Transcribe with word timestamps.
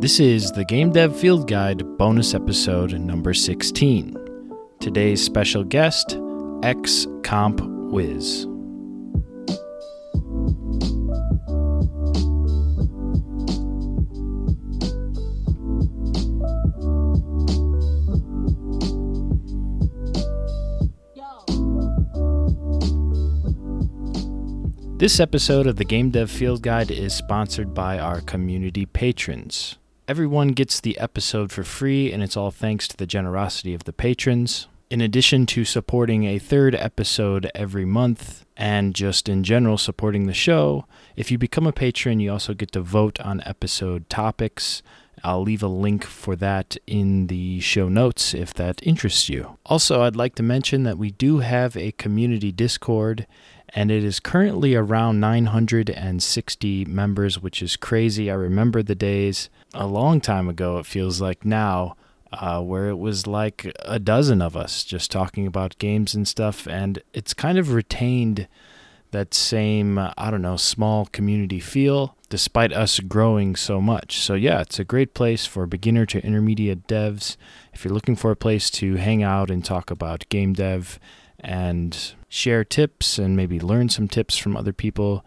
This 0.00 0.18
is 0.18 0.50
the 0.52 0.64
Game 0.64 0.92
Dev 0.92 1.14
Field 1.14 1.46
Guide 1.46 1.98
bonus 1.98 2.32
episode 2.32 2.98
number 2.98 3.34
16. 3.34 4.16
Today's 4.80 5.22
special 5.22 5.62
guest, 5.62 6.18
X 6.62 7.06
Comp 7.22 7.60
Wiz. 7.92 8.46
This 24.96 25.20
episode 25.20 25.66
of 25.66 25.76
the 25.76 25.84
Game 25.84 26.08
Dev 26.08 26.30
Field 26.30 26.62
Guide 26.62 26.90
is 26.90 27.12
sponsored 27.12 27.74
by 27.74 27.98
our 27.98 28.22
community 28.22 28.86
patrons. 28.86 29.76
Everyone 30.10 30.48
gets 30.48 30.80
the 30.80 30.98
episode 30.98 31.52
for 31.52 31.62
free, 31.62 32.12
and 32.12 32.20
it's 32.20 32.36
all 32.36 32.50
thanks 32.50 32.88
to 32.88 32.96
the 32.96 33.06
generosity 33.06 33.74
of 33.74 33.84
the 33.84 33.92
patrons. 33.92 34.66
In 34.90 35.00
addition 35.00 35.46
to 35.46 35.64
supporting 35.64 36.24
a 36.24 36.40
third 36.40 36.74
episode 36.74 37.48
every 37.54 37.84
month 37.84 38.44
and 38.56 38.92
just 38.92 39.28
in 39.28 39.44
general 39.44 39.78
supporting 39.78 40.26
the 40.26 40.34
show, 40.34 40.84
if 41.14 41.30
you 41.30 41.38
become 41.38 41.64
a 41.64 41.72
patron, 41.72 42.18
you 42.18 42.32
also 42.32 42.54
get 42.54 42.72
to 42.72 42.80
vote 42.80 43.20
on 43.20 43.40
episode 43.46 44.10
topics. 44.10 44.82
I'll 45.22 45.42
leave 45.42 45.62
a 45.62 45.68
link 45.68 46.02
for 46.04 46.34
that 46.34 46.76
in 46.88 47.28
the 47.28 47.60
show 47.60 47.88
notes 47.88 48.34
if 48.34 48.52
that 48.54 48.84
interests 48.84 49.28
you. 49.28 49.58
Also, 49.64 50.02
I'd 50.02 50.16
like 50.16 50.34
to 50.34 50.42
mention 50.42 50.82
that 50.82 50.98
we 50.98 51.12
do 51.12 51.38
have 51.38 51.76
a 51.76 51.92
community 51.92 52.50
Discord 52.50 53.28
and 53.70 53.90
it 53.90 54.04
is 54.04 54.20
currently 54.20 54.74
around 54.74 55.20
960 55.20 56.84
members, 56.86 57.40
which 57.40 57.62
is 57.62 57.76
crazy. 57.76 58.30
I 58.30 58.34
remember 58.34 58.82
the 58.82 58.94
days 58.94 59.48
a 59.74 59.86
long 59.86 60.20
time 60.20 60.48
ago, 60.48 60.78
it 60.78 60.86
feels 60.86 61.20
like 61.20 61.44
now, 61.44 61.96
uh, 62.32 62.60
where 62.60 62.88
it 62.88 62.98
was 62.98 63.26
like 63.26 63.72
a 63.80 63.98
dozen 63.98 64.42
of 64.42 64.56
us 64.56 64.84
just 64.84 65.10
talking 65.10 65.46
about 65.46 65.78
games 65.78 66.14
and 66.14 66.26
stuff, 66.26 66.66
and 66.66 67.02
it's 67.12 67.34
kind 67.34 67.58
of 67.58 67.72
retained 67.72 68.48
that 69.10 69.34
same, 69.34 69.98
I 69.98 70.30
don't 70.30 70.42
know, 70.42 70.56
small 70.56 71.06
community 71.06 71.60
feel 71.60 72.16
despite 72.28 72.72
us 72.72 73.00
growing 73.00 73.56
so 73.56 73.80
much. 73.80 74.20
So, 74.20 74.34
yeah, 74.34 74.60
it's 74.60 74.78
a 74.78 74.84
great 74.84 75.14
place 75.14 75.46
for 75.46 75.66
beginner 75.66 76.06
to 76.06 76.24
intermediate 76.24 76.86
devs. 76.86 77.36
If 77.72 77.84
you're 77.84 77.92
looking 77.92 78.14
for 78.14 78.30
a 78.30 78.36
place 78.36 78.70
to 78.72 78.96
hang 78.96 79.22
out 79.22 79.50
and 79.50 79.64
talk 79.64 79.90
about 79.90 80.28
game 80.28 80.52
dev 80.52 81.00
and 81.40 82.14
share 82.30 82.64
tips 82.64 83.18
and 83.18 83.36
maybe 83.36 83.60
learn 83.60 83.90
some 83.90 84.08
tips 84.08 84.38
from 84.38 84.56
other 84.56 84.72
people, 84.72 85.22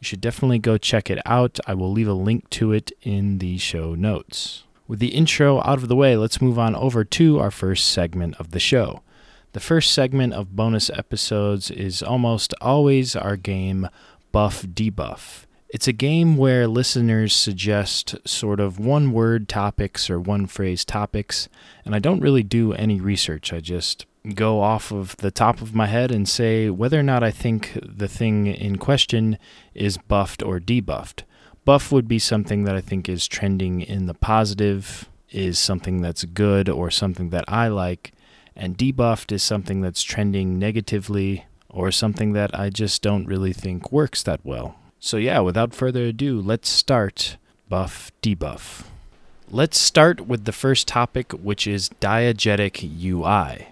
you 0.00 0.04
should 0.04 0.20
definitely 0.20 0.58
go 0.58 0.76
check 0.76 1.08
it 1.08 1.20
out. 1.24 1.58
I 1.66 1.72
will 1.72 1.90
leave 1.90 2.08
a 2.08 2.12
link 2.12 2.50
to 2.50 2.72
it 2.72 2.92
in 3.00 3.38
the 3.38 3.56
show 3.56 3.94
notes. 3.94 4.64
With 4.86 4.98
the 4.98 5.14
intro 5.14 5.60
out 5.60 5.78
of 5.78 5.88
the 5.88 5.96
way, 5.96 6.16
let's 6.16 6.42
move 6.42 6.58
on 6.58 6.74
over 6.74 7.04
to 7.04 7.38
our 7.38 7.50
first 7.50 7.88
segment 7.88 8.36
of 8.38 8.50
the 8.50 8.60
show. 8.60 9.02
The 9.52 9.60
first 9.60 9.92
segment 9.92 10.34
of 10.34 10.56
bonus 10.56 10.90
episodes 10.90 11.70
is 11.70 12.02
almost 12.02 12.52
always 12.60 13.16
our 13.16 13.36
game 13.36 13.88
Buff 14.32 14.62
Debuff. 14.62 15.46
It's 15.68 15.88
a 15.88 15.92
game 15.92 16.36
where 16.36 16.66
listeners 16.66 17.34
suggest 17.34 18.16
sort 18.26 18.58
of 18.58 18.78
one 18.78 19.12
word 19.12 19.48
topics 19.48 20.08
or 20.08 20.18
one 20.18 20.46
phrase 20.46 20.84
topics, 20.84 21.48
and 21.84 21.94
I 21.94 21.98
don't 21.98 22.20
really 22.20 22.42
do 22.42 22.72
any 22.72 23.00
research. 23.00 23.52
I 23.52 23.60
just 23.60 24.06
go 24.34 24.60
off 24.60 24.90
of 24.90 25.16
the 25.18 25.30
top 25.30 25.60
of 25.60 25.74
my 25.74 25.86
head 25.86 26.10
and 26.10 26.28
say 26.28 26.70
whether 26.70 26.98
or 26.98 27.02
not 27.02 27.22
I 27.22 27.30
think 27.30 27.78
the 27.82 28.08
thing 28.08 28.46
in 28.46 28.76
question 28.76 29.38
is 29.74 29.98
buffed 29.98 30.42
or 30.42 30.58
debuffed. 30.60 31.22
Buff 31.64 31.92
would 31.92 32.08
be 32.08 32.18
something 32.18 32.64
that 32.64 32.74
I 32.74 32.80
think 32.80 33.08
is 33.08 33.28
trending 33.28 33.80
in 33.80 34.06
the 34.06 34.14
positive, 34.14 35.08
is 35.30 35.58
something 35.58 36.00
that's 36.00 36.24
good 36.24 36.68
or 36.68 36.90
something 36.90 37.30
that 37.30 37.44
I 37.46 37.68
like, 37.68 38.12
and 38.56 38.78
debuffed 38.78 39.32
is 39.32 39.42
something 39.42 39.80
that's 39.80 40.02
trending 40.02 40.58
negatively 40.58 41.44
or 41.68 41.90
something 41.90 42.32
that 42.32 42.58
I 42.58 42.70
just 42.70 43.02
don't 43.02 43.26
really 43.26 43.52
think 43.52 43.92
works 43.92 44.22
that 44.22 44.40
well. 44.44 44.76
So, 44.98 45.16
yeah, 45.16 45.40
without 45.40 45.74
further 45.74 46.04
ado, 46.04 46.40
let's 46.40 46.68
start 46.68 47.36
buff 47.68 48.10
debuff. 48.22 48.84
Let's 49.50 49.78
start 49.78 50.22
with 50.22 50.44
the 50.44 50.52
first 50.52 50.88
topic, 50.88 51.32
which 51.32 51.66
is 51.66 51.90
diegetic 52.00 52.82
UI. 52.82 53.68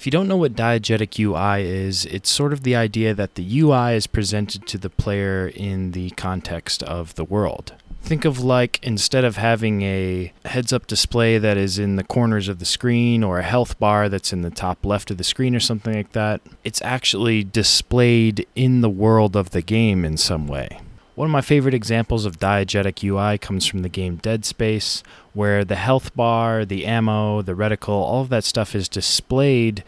If 0.00 0.06
you 0.06 0.12
don't 0.12 0.28
know 0.28 0.38
what 0.38 0.54
diegetic 0.54 1.18
UI 1.18 1.62
is, 1.62 2.06
it's 2.06 2.30
sort 2.30 2.54
of 2.54 2.62
the 2.62 2.74
idea 2.74 3.12
that 3.12 3.34
the 3.34 3.60
UI 3.60 3.96
is 3.96 4.06
presented 4.06 4.66
to 4.68 4.78
the 4.78 4.88
player 4.88 5.48
in 5.48 5.90
the 5.90 6.08
context 6.12 6.82
of 6.82 7.16
the 7.16 7.24
world. 7.24 7.74
Think 8.00 8.24
of 8.24 8.40
like 8.40 8.80
instead 8.82 9.26
of 9.26 9.36
having 9.36 9.82
a 9.82 10.32
heads 10.46 10.72
up 10.72 10.86
display 10.86 11.36
that 11.36 11.58
is 11.58 11.78
in 11.78 11.96
the 11.96 12.02
corners 12.02 12.48
of 12.48 12.60
the 12.60 12.64
screen 12.64 13.22
or 13.22 13.40
a 13.40 13.42
health 13.42 13.78
bar 13.78 14.08
that's 14.08 14.32
in 14.32 14.40
the 14.40 14.48
top 14.48 14.86
left 14.86 15.10
of 15.10 15.18
the 15.18 15.22
screen 15.22 15.54
or 15.54 15.60
something 15.60 15.92
like 15.92 16.12
that, 16.12 16.40
it's 16.64 16.80
actually 16.80 17.44
displayed 17.44 18.46
in 18.56 18.80
the 18.80 18.88
world 18.88 19.36
of 19.36 19.50
the 19.50 19.60
game 19.60 20.06
in 20.06 20.16
some 20.16 20.48
way. 20.48 20.80
One 21.20 21.26
of 21.26 21.32
my 21.32 21.42
favorite 21.42 21.74
examples 21.74 22.24
of 22.24 22.38
diegetic 22.38 23.04
UI 23.04 23.36
comes 23.36 23.66
from 23.66 23.82
the 23.82 23.90
game 23.90 24.16
Dead 24.16 24.46
Space, 24.46 25.02
where 25.34 25.66
the 25.66 25.76
health 25.76 26.16
bar, 26.16 26.64
the 26.64 26.86
ammo, 26.86 27.42
the 27.42 27.52
reticle, 27.52 27.90
all 27.90 28.22
of 28.22 28.30
that 28.30 28.42
stuff 28.42 28.74
is 28.74 28.88
displayed 28.88 29.84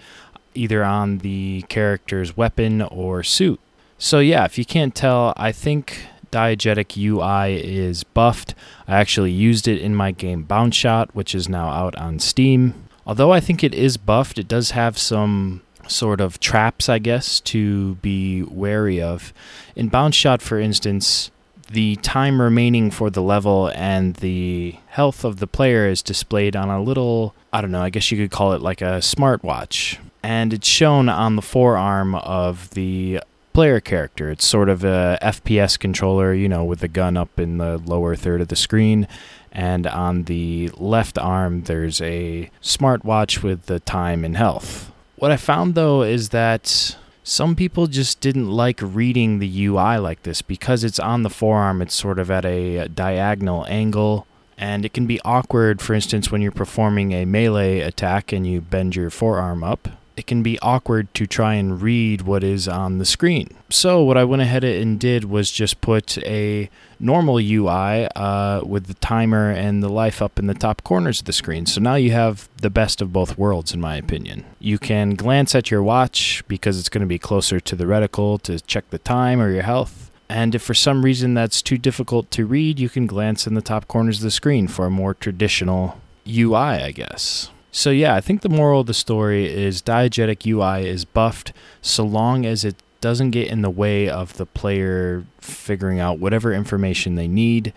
either 0.54 0.84
on 0.84 1.20
the 1.20 1.62
character's 1.70 2.36
weapon 2.36 2.82
or 2.82 3.22
suit. 3.22 3.58
So, 3.96 4.18
yeah, 4.18 4.44
if 4.44 4.58
you 4.58 4.66
can't 4.66 4.94
tell, 4.94 5.32
I 5.38 5.52
think 5.52 6.04
diegetic 6.30 6.98
UI 7.02 7.56
is 7.64 8.04
buffed. 8.04 8.54
I 8.86 8.96
actually 8.96 9.32
used 9.32 9.66
it 9.66 9.80
in 9.80 9.94
my 9.94 10.10
game 10.10 10.42
Bounce 10.42 10.76
Shot, 10.76 11.14
which 11.14 11.34
is 11.34 11.48
now 11.48 11.70
out 11.70 11.96
on 11.96 12.18
Steam. 12.18 12.74
Although 13.06 13.32
I 13.32 13.40
think 13.40 13.64
it 13.64 13.74
is 13.74 13.96
buffed, 13.96 14.36
it 14.36 14.48
does 14.48 14.72
have 14.72 14.98
some 14.98 15.62
sort 15.88 16.20
of 16.20 16.40
traps, 16.40 16.88
I 16.88 16.98
guess, 16.98 17.40
to 17.40 17.96
be 17.96 18.42
wary 18.42 19.00
of. 19.00 19.32
In 19.76 19.88
Bounce 19.88 20.16
Shot, 20.16 20.42
for 20.42 20.58
instance, 20.58 21.30
the 21.70 21.96
time 21.96 22.40
remaining 22.40 22.90
for 22.90 23.10
the 23.10 23.22
level 23.22 23.70
and 23.74 24.16
the 24.16 24.76
health 24.88 25.24
of 25.24 25.38
the 25.38 25.46
player 25.46 25.88
is 25.88 26.02
displayed 26.02 26.54
on 26.54 26.68
a 26.68 26.82
little, 26.82 27.34
I 27.52 27.60
don't 27.60 27.70
know, 27.70 27.82
I 27.82 27.90
guess 27.90 28.10
you 28.10 28.18
could 28.18 28.30
call 28.30 28.52
it 28.52 28.60
like 28.60 28.82
a 28.82 29.00
smartwatch. 29.00 29.98
And 30.22 30.52
it's 30.52 30.68
shown 30.68 31.08
on 31.08 31.36
the 31.36 31.42
forearm 31.42 32.14
of 32.14 32.70
the 32.70 33.20
player 33.52 33.80
character. 33.80 34.30
It's 34.30 34.46
sort 34.46 34.68
of 34.68 34.84
a 34.84 35.18
FPS 35.20 35.78
controller, 35.78 36.32
you 36.32 36.48
know, 36.48 36.64
with 36.64 36.80
the 36.80 36.88
gun 36.88 37.16
up 37.16 37.40
in 37.40 37.58
the 37.58 37.78
lower 37.78 38.14
third 38.16 38.40
of 38.40 38.48
the 38.48 38.56
screen. 38.56 39.08
And 39.50 39.86
on 39.86 40.24
the 40.24 40.70
left 40.76 41.18
arm, 41.18 41.62
there's 41.64 42.00
a 42.00 42.50
smartwatch 42.62 43.42
with 43.42 43.66
the 43.66 43.80
time 43.80 44.24
and 44.24 44.36
health. 44.36 44.91
What 45.22 45.30
I 45.30 45.36
found 45.36 45.76
though 45.76 46.02
is 46.02 46.30
that 46.30 46.96
some 47.22 47.54
people 47.54 47.86
just 47.86 48.18
didn't 48.18 48.50
like 48.50 48.80
reading 48.82 49.38
the 49.38 49.66
UI 49.66 49.98
like 49.98 50.24
this 50.24 50.42
because 50.42 50.82
it's 50.82 50.98
on 50.98 51.22
the 51.22 51.30
forearm, 51.30 51.80
it's 51.80 51.94
sort 51.94 52.18
of 52.18 52.28
at 52.28 52.44
a 52.44 52.80
uh, 52.80 52.88
diagonal 52.92 53.64
angle. 53.68 54.26
And 54.58 54.84
it 54.84 54.92
can 54.92 55.06
be 55.06 55.20
awkward, 55.20 55.80
for 55.80 55.94
instance, 55.94 56.32
when 56.32 56.42
you're 56.42 56.50
performing 56.50 57.12
a 57.12 57.24
melee 57.24 57.82
attack 57.82 58.32
and 58.32 58.44
you 58.44 58.60
bend 58.60 58.96
your 58.96 59.10
forearm 59.10 59.62
up 59.62 59.90
it 60.16 60.26
can 60.26 60.42
be 60.42 60.58
awkward 60.60 61.12
to 61.14 61.26
try 61.26 61.54
and 61.54 61.80
read 61.80 62.22
what 62.22 62.44
is 62.44 62.68
on 62.68 62.98
the 62.98 63.04
screen. 63.04 63.48
So, 63.70 64.02
what 64.02 64.16
I 64.16 64.24
went 64.24 64.42
ahead 64.42 64.64
and 64.64 64.98
did 64.98 65.24
was 65.24 65.50
just 65.50 65.80
put 65.80 66.18
a 66.18 66.68
normal 67.02 67.38
UI 67.38 68.08
uh, 68.14 68.62
with 68.64 68.86
the 68.86 68.94
timer 68.94 69.50
and 69.50 69.82
the 69.82 69.88
life 69.88 70.22
up 70.22 70.38
in 70.38 70.46
the 70.46 70.54
top 70.54 70.84
corners 70.84 71.20
of 71.20 71.26
the 71.26 71.32
screen. 71.32 71.66
So 71.66 71.80
now 71.80 71.96
you 71.96 72.12
have 72.12 72.48
the 72.56 72.70
best 72.70 73.02
of 73.02 73.12
both 73.12 73.36
worlds, 73.36 73.74
in 73.74 73.80
my 73.80 73.96
opinion. 73.96 74.44
You 74.60 74.78
can 74.78 75.16
glance 75.16 75.54
at 75.54 75.70
your 75.70 75.82
watch 75.82 76.44
because 76.46 76.78
it's 76.78 76.88
going 76.88 77.00
to 77.00 77.06
be 77.06 77.18
closer 77.18 77.58
to 77.60 77.76
the 77.76 77.84
reticle 77.84 78.40
to 78.42 78.60
check 78.60 78.88
the 78.90 78.98
time 78.98 79.40
or 79.40 79.50
your 79.50 79.64
health. 79.64 80.10
And 80.28 80.54
if 80.54 80.62
for 80.62 80.74
some 80.74 81.04
reason 81.04 81.34
that's 81.34 81.60
too 81.60 81.76
difficult 81.76 82.30
to 82.30 82.46
read, 82.46 82.78
you 82.78 82.88
can 82.88 83.06
glance 83.06 83.46
in 83.46 83.54
the 83.54 83.60
top 83.60 83.88
corners 83.88 84.18
of 84.18 84.22
the 84.22 84.30
screen 84.30 84.66
for 84.66 84.86
a 84.86 84.90
more 84.90 85.12
traditional 85.12 86.00
UI, 86.26 86.54
I 86.56 86.92
guess. 86.92 87.50
So 87.74 87.88
yeah, 87.90 88.14
I 88.14 88.20
think 88.20 88.42
the 88.42 88.50
moral 88.50 88.82
of 88.82 88.86
the 88.86 88.94
story 88.94 89.50
is 89.52 89.80
diegetic 89.80 90.46
UI 90.46 90.86
is 90.86 91.06
buffed 91.06 91.54
so 91.80 92.04
long 92.04 92.44
as 92.44 92.66
it 92.66 92.76
doesn't 93.00 93.30
get 93.30 93.48
in 93.48 93.62
the 93.62 93.70
way 93.70 94.10
of 94.10 94.36
the 94.36 94.44
player 94.44 95.24
figuring 95.40 95.98
out 95.98 96.18
whatever 96.18 96.52
information 96.52 97.14
they 97.14 97.26
need. 97.26 97.72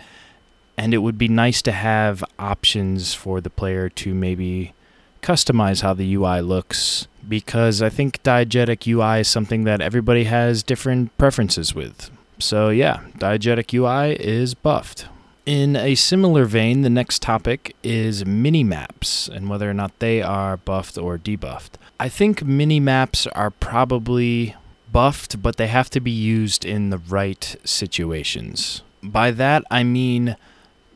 And 0.78 0.94
it 0.94 0.98
would 0.98 1.18
be 1.18 1.30
nice 1.30 1.62
to 1.64 1.72
have 1.72 2.26
options 2.38 3.14
for 3.14 3.40
the 3.40 3.50
player 3.50 3.88
to 3.90 4.14
maybe 4.14 4.74
customize 5.22 5.82
how 5.82 5.94
the 5.94 6.14
UI 6.14 6.42
looks 6.42 7.08
because 7.28 7.82
I 7.82 7.88
think 7.90 8.22
diegetic 8.22 8.86
UI 8.86 9.22
is 9.22 9.30
something 9.30 9.64
that 9.64 9.80
everybody 9.80 10.26
has 10.26 10.62
different 10.62 11.18
preferences 11.18 11.74
with. 11.74 12.12
So 12.38 12.68
yeah, 12.68 13.06
diegetic 13.18 13.74
UI 13.74 14.16
is 14.16 14.54
buffed. 14.54 15.08
In 15.46 15.76
a 15.76 15.94
similar 15.94 16.46
vein, 16.46 16.82
the 16.82 16.90
next 16.90 17.22
topic 17.22 17.76
is 17.84 18.26
mini 18.26 18.64
maps 18.64 19.28
and 19.28 19.48
whether 19.48 19.70
or 19.70 19.76
not 19.76 20.00
they 20.00 20.24
are 20.24 20.58
buffed 20.58 20.98
or 20.98 21.20
debuffed. 21.20 21.74
I 22.00 22.10
think 22.10 22.44
mini 22.44 22.80
maps 22.80 23.28
are 23.28 23.52
probably 23.52 24.56
buffed, 24.92 25.44
but 25.44 25.58
they 25.58 25.68
have 25.68 25.92
to 25.92 26.00
be 26.00 26.10
used 26.10 26.66
in 26.66 26.90
the 26.90 26.98
right 26.98 27.56
situations. 27.64 28.82
By 29.04 29.30
that, 29.32 29.64
I 29.70 29.84
mean 29.84 30.36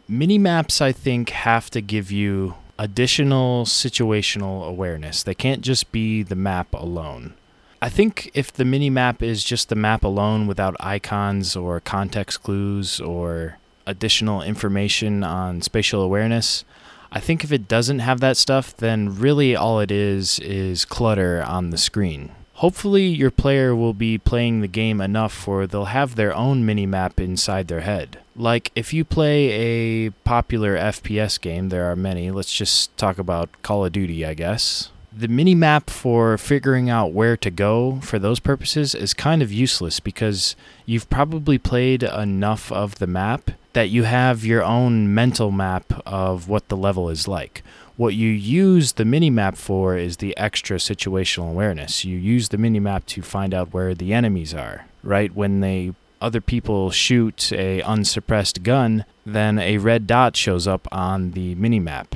mini 0.08 0.40
maps, 0.40 0.82
I 0.82 0.94
think, 0.94 1.30
have 1.30 1.70
to 1.70 1.80
give 1.80 2.12
you 2.12 2.56
additional 2.80 3.66
situational 3.66 4.68
awareness. 4.68 5.22
They 5.22 5.36
can't 5.36 5.62
just 5.62 5.92
be 5.92 6.24
the 6.24 6.36
map 6.36 6.74
alone. 6.74 7.36
I 7.84 7.90
think 7.90 8.32
if 8.34 8.52
the 8.52 8.66
mini 8.66 8.90
map 8.90 9.22
is 9.22 9.44
just 9.44 9.70
the 9.70 9.76
map 9.76 10.04
alone 10.04 10.48
without 10.48 10.76
icons 10.80 11.56
or 11.56 11.80
context 11.80 12.42
clues 12.42 13.00
or 13.00 13.59
additional 13.90 14.42
information 14.42 15.24
on 15.24 15.62
spatial 15.62 16.02
awareness, 16.02 16.64
I 17.12 17.20
think 17.20 17.44
if 17.44 17.52
it 17.52 17.68
doesn't 17.68 18.00
have 18.00 18.20
that 18.20 18.38
stuff, 18.38 18.78
then 18.78 19.18
really 19.18 19.56
all 19.56 19.80
it 19.80 19.92
is 19.92 20.40
is 20.40 20.86
clutter 20.86 21.44
on 21.44 21.72
the 21.72 21.78
screen. 21.78 22.32
Hopefully, 22.54 23.08
your 23.08 23.32
player 23.32 23.74
will 23.74 23.94
be 23.94 24.18
playing 24.18 24.60
the 24.60 24.68
game 24.68 25.00
enough 25.00 25.48
where 25.48 25.66
they'll 25.66 25.86
have 25.86 26.16
their 26.16 26.36
own 26.36 26.66
mini 26.66 26.86
map 26.86 27.20
inside 27.20 27.68
their 27.68 27.80
head. 27.80 28.20
Like, 28.36 28.72
if 28.76 28.94
you 28.94 29.06
play 29.06 29.50
a 29.50 30.10
popular 30.26 30.76
FPS 30.76 31.40
game, 31.40 31.70
there 31.70 31.90
are 31.90 31.96
many, 31.96 32.32
let's 32.32 32.54
just 32.54 32.96
talk 32.98 33.18
about 33.18 33.50
Call 33.64 33.86
of 33.86 33.94
Duty, 33.94 34.26
I 34.26 34.34
guess. 34.34 34.92
The 35.12 35.30
mini 35.30 35.56
map 35.56 35.90
for 35.90 36.38
figuring 36.38 36.90
out 36.90 37.14
where 37.14 37.38
to 37.38 37.50
go 37.50 38.02
for 38.02 38.20
those 38.20 38.40
purposes 38.40 38.94
is 38.94 39.14
kind 39.14 39.42
of 39.42 39.52
useless 39.52 40.00
because 40.00 40.56
you've 40.86 41.10
probably 41.10 41.58
played 41.58 42.04
enough 42.04 42.72
of 42.74 42.96
the 42.96 43.08
map 43.08 43.52
that 43.80 43.88
you 43.88 44.04
have 44.04 44.44
your 44.44 44.62
own 44.62 45.14
mental 45.14 45.52
map 45.52 45.94
of 46.06 46.50
what 46.50 46.68
the 46.68 46.76
level 46.76 47.10
is 47.10 47.30
like. 47.30 47.64
What 47.96 48.14
you 48.14 48.28
use 48.28 48.92
the 48.92 49.06
mini 49.06 49.30
map 49.30 49.56
for 49.56 49.96
is 49.96 50.18
the 50.18 50.36
extra 50.36 50.76
situational 50.80 51.50
awareness. 51.52 52.04
You 52.04 52.18
use 52.18 52.50
the 52.50 52.58
mini 52.58 52.82
map 52.82 53.06
to 53.06 53.22
find 53.22 53.54
out 53.54 53.74
where 53.74 53.96
the 53.96 54.14
enemies 54.14 54.54
are, 54.54 54.86
right? 55.02 55.34
When 55.34 55.62
they 55.62 55.94
other 56.20 56.42
people 56.42 56.92
shoot 56.92 57.54
a 57.54 57.80
unsuppressed 57.80 58.64
gun, 58.64 59.06
then 59.26 59.58
a 59.58 59.78
red 59.78 60.06
dot 60.06 60.36
shows 60.36 60.68
up 60.68 60.86
on 60.92 61.32
the 61.32 61.56
mini 61.56 61.80
map. 61.80 62.16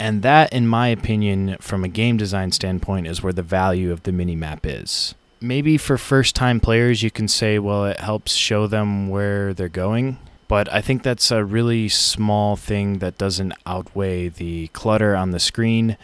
And 0.00 0.22
that, 0.22 0.52
in 0.52 0.66
my 0.66 0.88
opinion, 0.88 1.58
from 1.60 1.84
a 1.84 1.88
game 1.88 2.16
design 2.16 2.50
standpoint, 2.50 3.06
is 3.06 3.22
where 3.22 3.32
the 3.32 3.44
value 3.44 3.92
of 3.92 4.02
the 4.02 4.10
mini 4.10 4.34
map 4.34 4.66
is. 4.66 5.14
Maybe 5.40 5.78
for 5.78 5.96
first 5.96 6.34
time 6.34 6.58
players, 6.58 7.04
you 7.04 7.12
can 7.12 7.28
say, 7.28 7.60
well, 7.60 7.84
it 7.84 8.00
helps 8.00 8.34
show 8.34 8.66
them 8.66 9.08
where 9.08 9.54
they're 9.54 9.68
going 9.68 10.18
but 10.54 10.72
I 10.72 10.82
think 10.82 11.02
that's 11.02 11.32
a 11.32 11.44
really 11.44 11.88
small 11.88 12.54
thing 12.54 13.00
that 13.00 13.18
doesn't 13.18 13.54
outweigh 13.66 14.28
the 14.28 14.68
clutter 14.68 15.16
on 15.16 15.32
the 15.32 15.40
screen. 15.40 15.96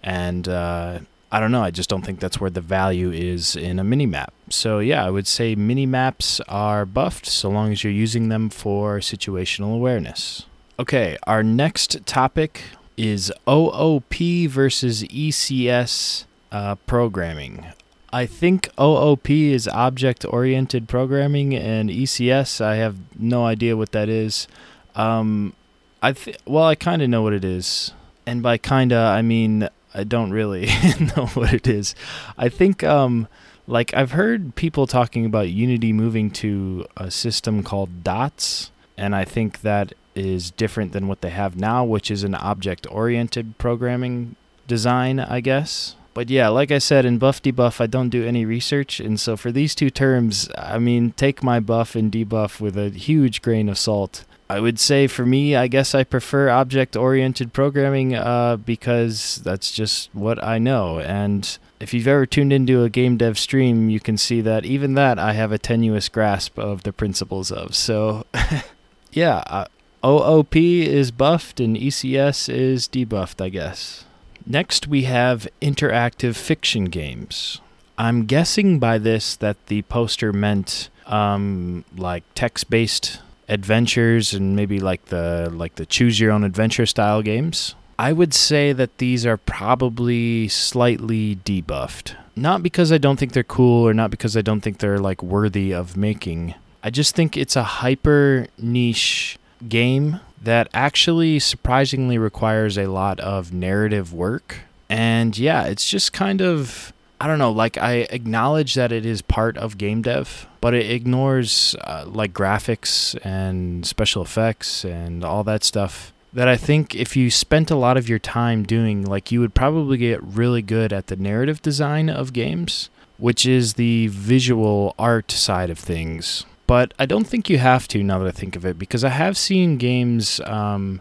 And 0.00 0.48
uh, 0.48 1.00
I 1.32 1.40
don't 1.40 1.50
know, 1.50 1.64
I 1.64 1.72
just 1.72 1.90
don't 1.90 2.02
think 2.02 2.20
that's 2.20 2.40
where 2.40 2.48
the 2.48 2.60
value 2.60 3.10
is 3.10 3.56
in 3.56 3.80
a 3.80 3.82
mini 3.82 4.06
map. 4.06 4.32
So, 4.48 4.78
yeah, 4.78 5.04
I 5.04 5.10
would 5.10 5.26
say 5.26 5.56
mini 5.56 5.86
maps 5.86 6.40
are 6.46 6.86
buffed 6.86 7.26
so 7.26 7.50
long 7.50 7.72
as 7.72 7.82
you're 7.82 7.92
using 7.92 8.28
them 8.28 8.48
for 8.48 9.00
situational 9.00 9.74
awareness. 9.74 10.46
Okay, 10.78 11.18
our 11.24 11.42
next 11.42 12.06
topic 12.06 12.62
is 12.96 13.32
OOP 13.48 14.14
versus 14.48 15.02
ECS 15.02 16.26
uh, 16.52 16.76
programming. 16.86 17.72
I 18.16 18.24
think 18.24 18.70
OOP 18.80 19.28
is 19.28 19.68
object 19.68 20.24
oriented 20.24 20.88
programming, 20.88 21.54
and 21.54 21.90
ECS, 21.90 22.62
I 22.62 22.76
have 22.76 22.96
no 23.20 23.44
idea 23.44 23.76
what 23.76 23.92
that 23.92 24.08
is. 24.08 24.48
Um, 24.94 25.52
I 26.00 26.12
th- 26.12 26.38
well, 26.46 26.64
I 26.64 26.76
kind 26.76 27.02
of 27.02 27.10
know 27.10 27.20
what 27.20 27.34
it 27.34 27.44
is, 27.44 27.92
and 28.24 28.42
by 28.42 28.56
kinda, 28.56 28.96
I 28.96 29.20
mean 29.20 29.68
I 29.92 30.04
don't 30.04 30.30
really 30.30 30.64
know 31.16 31.26
what 31.34 31.52
it 31.52 31.66
is. 31.66 31.94
I 32.38 32.48
think, 32.48 32.82
um, 32.82 33.28
like 33.66 33.92
I've 33.92 34.12
heard 34.12 34.54
people 34.54 34.86
talking 34.86 35.26
about 35.26 35.50
Unity 35.50 35.92
moving 35.92 36.30
to 36.40 36.86
a 36.96 37.10
system 37.10 37.62
called 37.62 38.02
Dots, 38.02 38.70
and 38.96 39.14
I 39.14 39.26
think 39.26 39.60
that 39.60 39.92
is 40.14 40.50
different 40.52 40.92
than 40.92 41.06
what 41.06 41.20
they 41.20 41.28
have 41.28 41.56
now, 41.56 41.84
which 41.84 42.10
is 42.10 42.24
an 42.24 42.34
object 42.34 42.86
oriented 42.90 43.58
programming 43.58 44.36
design, 44.66 45.20
I 45.20 45.40
guess. 45.40 45.96
But 46.16 46.30
yeah, 46.30 46.48
like 46.48 46.70
I 46.70 46.78
said, 46.78 47.04
in 47.04 47.18
buff 47.18 47.42
debuff, 47.42 47.78
I 47.78 47.86
don't 47.86 48.08
do 48.08 48.24
any 48.24 48.46
research. 48.46 49.00
And 49.00 49.20
so 49.20 49.36
for 49.36 49.52
these 49.52 49.74
two 49.74 49.90
terms, 49.90 50.48
I 50.56 50.78
mean, 50.78 51.10
take 51.10 51.42
my 51.42 51.60
buff 51.60 51.94
and 51.94 52.10
debuff 52.10 52.58
with 52.58 52.78
a 52.78 52.88
huge 52.88 53.42
grain 53.42 53.68
of 53.68 53.76
salt. 53.76 54.24
I 54.48 54.60
would 54.60 54.80
say 54.80 55.08
for 55.08 55.26
me, 55.26 55.54
I 55.56 55.66
guess 55.66 55.94
I 55.94 56.04
prefer 56.04 56.48
object 56.48 56.96
oriented 56.96 57.52
programming 57.52 58.14
uh, 58.14 58.56
because 58.56 59.42
that's 59.44 59.70
just 59.70 60.08
what 60.14 60.42
I 60.42 60.56
know. 60.56 61.00
And 61.00 61.58
if 61.80 61.92
you've 61.92 62.08
ever 62.08 62.24
tuned 62.24 62.50
into 62.50 62.82
a 62.82 62.88
game 62.88 63.18
dev 63.18 63.38
stream, 63.38 63.90
you 63.90 64.00
can 64.00 64.16
see 64.16 64.40
that 64.40 64.64
even 64.64 64.94
that 64.94 65.18
I 65.18 65.34
have 65.34 65.52
a 65.52 65.58
tenuous 65.58 66.08
grasp 66.08 66.58
of 66.58 66.84
the 66.84 66.94
principles 66.94 67.52
of. 67.52 67.74
So, 67.74 68.24
yeah, 69.12 69.42
uh, 69.48 69.66
OOP 70.02 70.56
is 70.56 71.10
buffed 71.10 71.60
and 71.60 71.76
ECS 71.76 72.48
is 72.48 72.88
debuffed, 72.88 73.44
I 73.44 73.50
guess. 73.50 74.05
Next, 74.46 74.86
we 74.86 75.02
have 75.02 75.48
interactive 75.60 76.36
fiction 76.36 76.84
games. 76.84 77.60
I'm 77.98 78.26
guessing 78.26 78.78
by 78.78 78.98
this 78.98 79.34
that 79.36 79.66
the 79.66 79.82
poster 79.82 80.32
meant 80.32 80.88
um, 81.06 81.84
like 81.96 82.22
text-based 82.34 83.20
adventures 83.48 84.34
and 84.34 84.54
maybe 84.56 84.80
like 84.80 85.06
the 85.06 85.48
like 85.52 85.76
the 85.76 85.86
choose 85.86 86.20
your 86.20 86.32
own 86.32 86.44
adventure 86.44 86.86
style 86.86 87.22
games. 87.22 87.74
I 87.98 88.12
would 88.12 88.34
say 88.34 88.72
that 88.72 88.98
these 88.98 89.24
are 89.24 89.36
probably 89.36 90.48
slightly 90.48 91.36
debuffed. 91.36 92.14
Not 92.36 92.62
because 92.62 92.92
I 92.92 92.98
don't 92.98 93.16
think 93.16 93.32
they're 93.32 93.42
cool 93.42 93.88
or 93.88 93.94
not 93.94 94.10
because 94.10 94.36
I 94.36 94.42
don't 94.42 94.60
think 94.60 94.78
they're 94.78 94.98
like 94.98 95.22
worthy 95.22 95.72
of 95.72 95.96
making. 95.96 96.54
I 96.82 96.90
just 96.90 97.14
think 97.16 97.36
it's 97.36 97.56
a 97.56 97.62
hyper 97.62 98.46
niche 98.58 99.38
game 99.66 100.20
that 100.46 100.68
actually 100.72 101.38
surprisingly 101.40 102.18
requires 102.18 102.78
a 102.78 102.86
lot 102.86 103.20
of 103.20 103.52
narrative 103.52 104.12
work. 104.12 104.60
And 104.88 105.36
yeah, 105.36 105.64
it's 105.64 105.88
just 105.88 106.12
kind 106.12 106.40
of 106.40 106.92
I 107.20 107.26
don't 107.26 107.38
know, 107.38 107.50
like 107.50 107.78
I 107.78 108.06
acknowledge 108.10 108.74
that 108.74 108.92
it 108.92 109.06
is 109.06 109.22
part 109.22 109.56
of 109.56 109.78
game 109.78 110.02
dev, 110.02 110.46
but 110.60 110.74
it 110.74 110.90
ignores 110.90 111.74
uh, 111.80 112.04
like 112.06 112.32
graphics 112.32 113.18
and 113.24 113.86
special 113.86 114.22
effects 114.22 114.84
and 114.84 115.24
all 115.24 115.42
that 115.44 115.64
stuff 115.64 116.12
that 116.32 116.46
I 116.46 116.56
think 116.56 116.94
if 116.94 117.16
you 117.16 117.30
spent 117.30 117.70
a 117.70 117.76
lot 117.76 117.96
of 117.96 118.08
your 118.08 118.18
time 118.18 118.64
doing, 118.64 119.04
like 119.04 119.32
you 119.32 119.40
would 119.40 119.54
probably 119.54 119.96
get 119.96 120.22
really 120.22 120.60
good 120.60 120.92
at 120.92 121.06
the 121.06 121.16
narrative 121.16 121.62
design 121.62 122.10
of 122.10 122.34
games, 122.34 122.90
which 123.16 123.46
is 123.46 123.74
the 123.74 124.08
visual 124.08 124.94
art 124.98 125.30
side 125.30 125.70
of 125.70 125.78
things 125.78 126.44
but 126.66 126.94
I 126.98 127.06
don't 127.06 127.26
think 127.26 127.48
you 127.48 127.58
have 127.58 127.88
to 127.88 128.02
now 128.02 128.18
that 128.18 128.28
I 128.28 128.32
think 128.32 128.56
of 128.56 128.64
it 128.64 128.78
because 128.78 129.04
I 129.04 129.10
have 129.10 129.36
seen 129.36 129.76
games 129.76 130.40
um, 130.40 131.00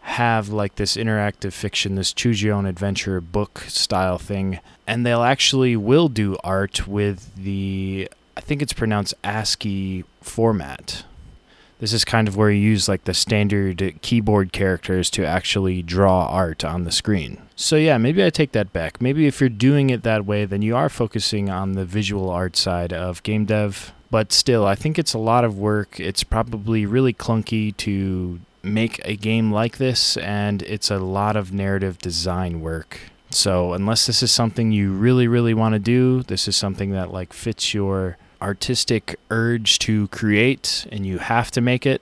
have 0.00 0.48
like 0.48 0.76
this 0.76 0.96
interactive 0.96 1.52
fiction, 1.52 1.96
this 1.96 2.12
choose 2.12 2.42
your 2.42 2.54
own 2.54 2.66
adventure 2.66 3.20
book 3.20 3.64
style 3.66 4.18
thing, 4.18 4.60
and 4.86 5.04
they'll 5.04 5.22
actually 5.22 5.76
will 5.76 6.08
do 6.08 6.36
art 6.44 6.86
with 6.86 7.34
the 7.34 8.08
I 8.36 8.40
think 8.40 8.62
it's 8.62 8.72
pronounced 8.72 9.14
ASCII 9.24 10.04
format. 10.20 11.04
This 11.78 11.92
is 11.92 12.04
kind 12.04 12.26
of 12.26 12.36
where 12.36 12.50
you 12.50 12.60
use 12.60 12.88
like 12.88 13.04
the 13.04 13.14
standard 13.14 13.98
keyboard 14.00 14.52
characters 14.52 15.10
to 15.10 15.26
actually 15.26 15.82
draw 15.82 16.26
art 16.26 16.64
on 16.64 16.84
the 16.84 16.92
screen. 16.92 17.42
So 17.54 17.76
yeah, 17.76 17.98
maybe 17.98 18.24
I 18.24 18.30
take 18.30 18.52
that 18.52 18.72
back. 18.72 19.00
Maybe 19.00 19.26
if 19.26 19.40
you're 19.40 19.50
doing 19.50 19.90
it 19.90 20.02
that 20.02 20.24
way, 20.24 20.44
then 20.44 20.62
you 20.62 20.76
are 20.76 20.88
focusing 20.88 21.50
on 21.50 21.72
the 21.72 21.84
visual 21.84 22.30
art 22.30 22.56
side 22.56 22.92
of 22.92 23.22
game 23.22 23.44
dev 23.44 23.92
but 24.16 24.32
still, 24.32 24.66
I 24.66 24.76
think 24.76 24.98
it's 24.98 25.12
a 25.12 25.18
lot 25.18 25.44
of 25.44 25.58
work. 25.58 26.00
It's 26.00 26.24
probably 26.24 26.86
really 26.86 27.12
clunky 27.12 27.76
to 27.76 28.40
make 28.62 28.98
a 29.04 29.14
game 29.14 29.52
like 29.52 29.76
this, 29.76 30.16
and 30.16 30.62
it's 30.62 30.90
a 30.90 30.96
lot 30.96 31.36
of 31.36 31.52
narrative 31.52 31.98
design 31.98 32.62
work. 32.62 32.98
So, 33.28 33.74
unless 33.74 34.06
this 34.06 34.22
is 34.22 34.32
something 34.32 34.72
you 34.72 34.92
really, 34.92 35.28
really 35.28 35.52
want 35.52 35.74
to 35.74 35.78
do, 35.78 36.22
this 36.22 36.48
is 36.48 36.56
something 36.56 36.92
that 36.92 37.12
like 37.12 37.34
fits 37.34 37.74
your 37.74 38.16
artistic 38.40 39.20
urge 39.30 39.78
to 39.80 40.08
create, 40.08 40.86
and 40.90 41.04
you 41.04 41.18
have 41.18 41.50
to 41.50 41.60
make 41.60 41.84
it. 41.84 42.00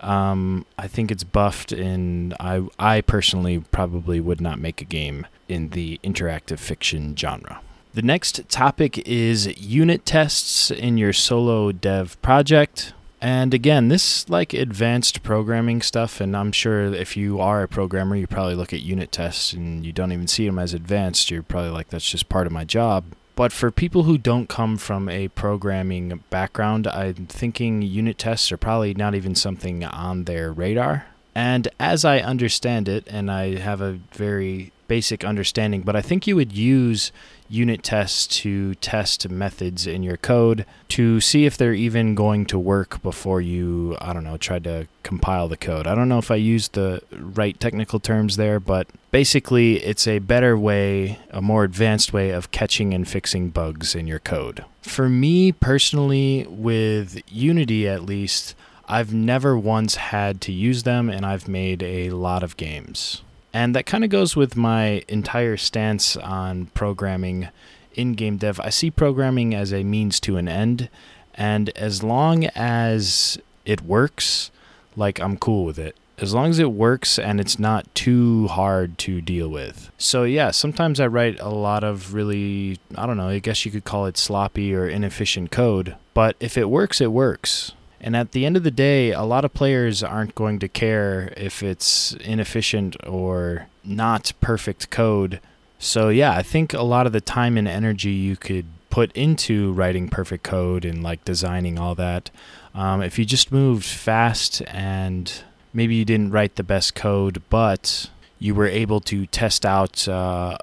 Um, 0.00 0.66
I 0.78 0.86
think 0.86 1.10
it's 1.10 1.24
buffed, 1.24 1.72
and 1.72 2.32
I, 2.38 2.64
I 2.78 3.00
personally 3.00 3.58
probably 3.72 4.20
would 4.20 4.40
not 4.40 4.60
make 4.60 4.80
a 4.80 4.84
game 4.84 5.26
in 5.48 5.70
the 5.70 5.98
interactive 6.04 6.60
fiction 6.60 7.16
genre. 7.16 7.60
The 7.92 8.02
next 8.02 8.48
topic 8.48 8.98
is 8.98 9.48
unit 9.58 10.06
tests 10.06 10.70
in 10.70 10.96
your 10.96 11.12
solo 11.12 11.72
dev 11.72 12.20
project. 12.22 12.94
And 13.20 13.52
again, 13.52 13.88
this 13.88 14.28
like 14.30 14.54
advanced 14.54 15.24
programming 15.24 15.82
stuff, 15.82 16.20
and 16.20 16.36
I'm 16.36 16.52
sure 16.52 16.94
if 16.94 17.16
you 17.16 17.40
are 17.40 17.64
a 17.64 17.68
programmer, 17.68 18.14
you 18.14 18.28
probably 18.28 18.54
look 18.54 18.72
at 18.72 18.82
unit 18.82 19.10
tests 19.10 19.52
and 19.52 19.84
you 19.84 19.92
don't 19.92 20.12
even 20.12 20.28
see 20.28 20.46
them 20.46 20.58
as 20.58 20.72
advanced. 20.72 21.32
You're 21.32 21.42
probably 21.42 21.70
like, 21.70 21.88
that's 21.88 22.08
just 22.08 22.28
part 22.28 22.46
of 22.46 22.52
my 22.52 22.64
job. 22.64 23.04
But 23.34 23.52
for 23.52 23.72
people 23.72 24.04
who 24.04 24.18
don't 24.18 24.48
come 24.48 24.76
from 24.76 25.08
a 25.08 25.26
programming 25.28 26.22
background, 26.30 26.86
I'm 26.86 27.26
thinking 27.26 27.82
unit 27.82 28.18
tests 28.18 28.52
are 28.52 28.56
probably 28.56 28.94
not 28.94 29.16
even 29.16 29.34
something 29.34 29.84
on 29.84 30.24
their 30.24 30.52
radar. 30.52 31.06
And 31.34 31.66
as 31.80 32.04
I 32.04 32.20
understand 32.20 32.88
it, 32.88 33.04
and 33.08 33.30
I 33.30 33.56
have 33.56 33.80
a 33.80 33.98
very 34.12 34.72
basic 34.88 35.24
understanding, 35.24 35.82
but 35.82 35.96
I 35.96 36.02
think 36.02 36.26
you 36.26 36.36
would 36.36 36.52
use 36.52 37.12
unit 37.50 37.82
tests 37.82 38.26
to 38.28 38.74
test 38.76 39.28
methods 39.28 39.86
in 39.86 40.02
your 40.02 40.16
code 40.16 40.64
to 40.88 41.20
see 41.20 41.44
if 41.44 41.56
they're 41.56 41.74
even 41.74 42.14
going 42.14 42.46
to 42.46 42.58
work 42.58 43.02
before 43.02 43.40
you, 43.40 43.96
I 44.00 44.12
don't 44.12 44.24
know, 44.24 44.36
try 44.36 44.58
to 44.60 44.86
compile 45.02 45.48
the 45.48 45.56
code. 45.56 45.86
I 45.86 45.94
don't 45.94 46.08
know 46.08 46.18
if 46.18 46.30
I 46.30 46.36
used 46.36 46.74
the 46.74 47.02
right 47.10 47.58
technical 47.58 47.98
terms 47.98 48.36
there, 48.36 48.60
but 48.60 48.86
basically 49.10 49.78
it's 49.78 50.06
a 50.06 50.20
better 50.20 50.56
way, 50.56 51.18
a 51.30 51.42
more 51.42 51.64
advanced 51.64 52.12
way 52.12 52.30
of 52.30 52.50
catching 52.50 52.94
and 52.94 53.06
fixing 53.06 53.50
bugs 53.50 53.94
in 53.94 54.06
your 54.06 54.20
code. 54.20 54.64
For 54.82 55.08
me 55.08 55.52
personally, 55.52 56.46
with 56.48 57.20
Unity 57.28 57.88
at 57.88 58.04
least, 58.04 58.54
I've 58.88 59.12
never 59.14 59.56
once 59.56 59.96
had 59.96 60.40
to 60.42 60.52
use 60.52 60.84
them 60.84 61.08
and 61.08 61.24
I've 61.26 61.46
made 61.46 61.82
a 61.82 62.10
lot 62.10 62.42
of 62.42 62.56
games. 62.56 63.22
And 63.52 63.74
that 63.74 63.86
kind 63.86 64.04
of 64.04 64.10
goes 64.10 64.36
with 64.36 64.56
my 64.56 65.02
entire 65.08 65.56
stance 65.56 66.16
on 66.16 66.66
programming 66.66 67.48
in 67.94 68.14
game 68.14 68.36
dev. 68.36 68.60
I 68.60 68.70
see 68.70 68.90
programming 68.90 69.54
as 69.54 69.72
a 69.72 69.82
means 69.82 70.20
to 70.20 70.36
an 70.36 70.48
end, 70.48 70.88
and 71.34 71.70
as 71.70 72.02
long 72.02 72.46
as 72.54 73.38
it 73.64 73.82
works, 73.82 74.50
like 74.96 75.20
I'm 75.20 75.36
cool 75.36 75.64
with 75.64 75.78
it. 75.78 75.96
As 76.18 76.34
long 76.34 76.50
as 76.50 76.58
it 76.58 76.72
works 76.72 77.18
and 77.18 77.40
it's 77.40 77.58
not 77.58 77.92
too 77.94 78.46
hard 78.48 78.98
to 78.98 79.22
deal 79.22 79.48
with. 79.48 79.90
So, 79.96 80.24
yeah, 80.24 80.50
sometimes 80.50 81.00
I 81.00 81.06
write 81.06 81.40
a 81.40 81.48
lot 81.48 81.82
of 81.82 82.12
really, 82.12 82.78
I 82.94 83.06
don't 83.06 83.16
know, 83.16 83.28
I 83.28 83.38
guess 83.38 83.64
you 83.64 83.70
could 83.70 83.84
call 83.84 84.04
it 84.04 84.18
sloppy 84.18 84.74
or 84.74 84.86
inefficient 84.86 85.50
code. 85.50 85.96
But 86.12 86.36
if 86.38 86.58
it 86.58 86.68
works, 86.68 87.00
it 87.00 87.10
works. 87.10 87.72
And 88.00 88.16
at 88.16 88.32
the 88.32 88.46
end 88.46 88.56
of 88.56 88.62
the 88.62 88.70
day, 88.70 89.12
a 89.12 89.22
lot 89.22 89.44
of 89.44 89.52
players 89.52 90.02
aren't 90.02 90.34
going 90.34 90.58
to 90.60 90.68
care 90.68 91.32
if 91.36 91.62
it's 91.62 92.12
inefficient 92.14 92.96
or 93.06 93.66
not 93.84 94.32
perfect 94.40 94.90
code. 94.90 95.40
So, 95.78 96.08
yeah, 96.08 96.32
I 96.32 96.42
think 96.42 96.72
a 96.72 96.82
lot 96.82 97.06
of 97.06 97.12
the 97.12 97.20
time 97.20 97.56
and 97.56 97.68
energy 97.68 98.10
you 98.10 98.36
could 98.36 98.66
put 98.88 99.12
into 99.12 99.72
writing 99.72 100.08
perfect 100.08 100.42
code 100.42 100.84
and 100.84 101.02
like 101.02 101.24
designing 101.24 101.78
all 101.78 101.94
that, 101.94 102.30
um, 102.74 103.02
if 103.02 103.18
you 103.18 103.24
just 103.24 103.52
moved 103.52 103.84
fast 103.84 104.62
and 104.68 105.44
maybe 105.72 105.94
you 105.94 106.04
didn't 106.04 106.30
write 106.30 106.56
the 106.56 106.62
best 106.62 106.94
code, 106.94 107.42
but 107.50 108.10
you 108.38 108.54
were 108.54 108.66
able 108.66 109.00
to 109.00 109.26
test 109.26 109.64
out, 109.64 110.08
uh, 110.08 110.56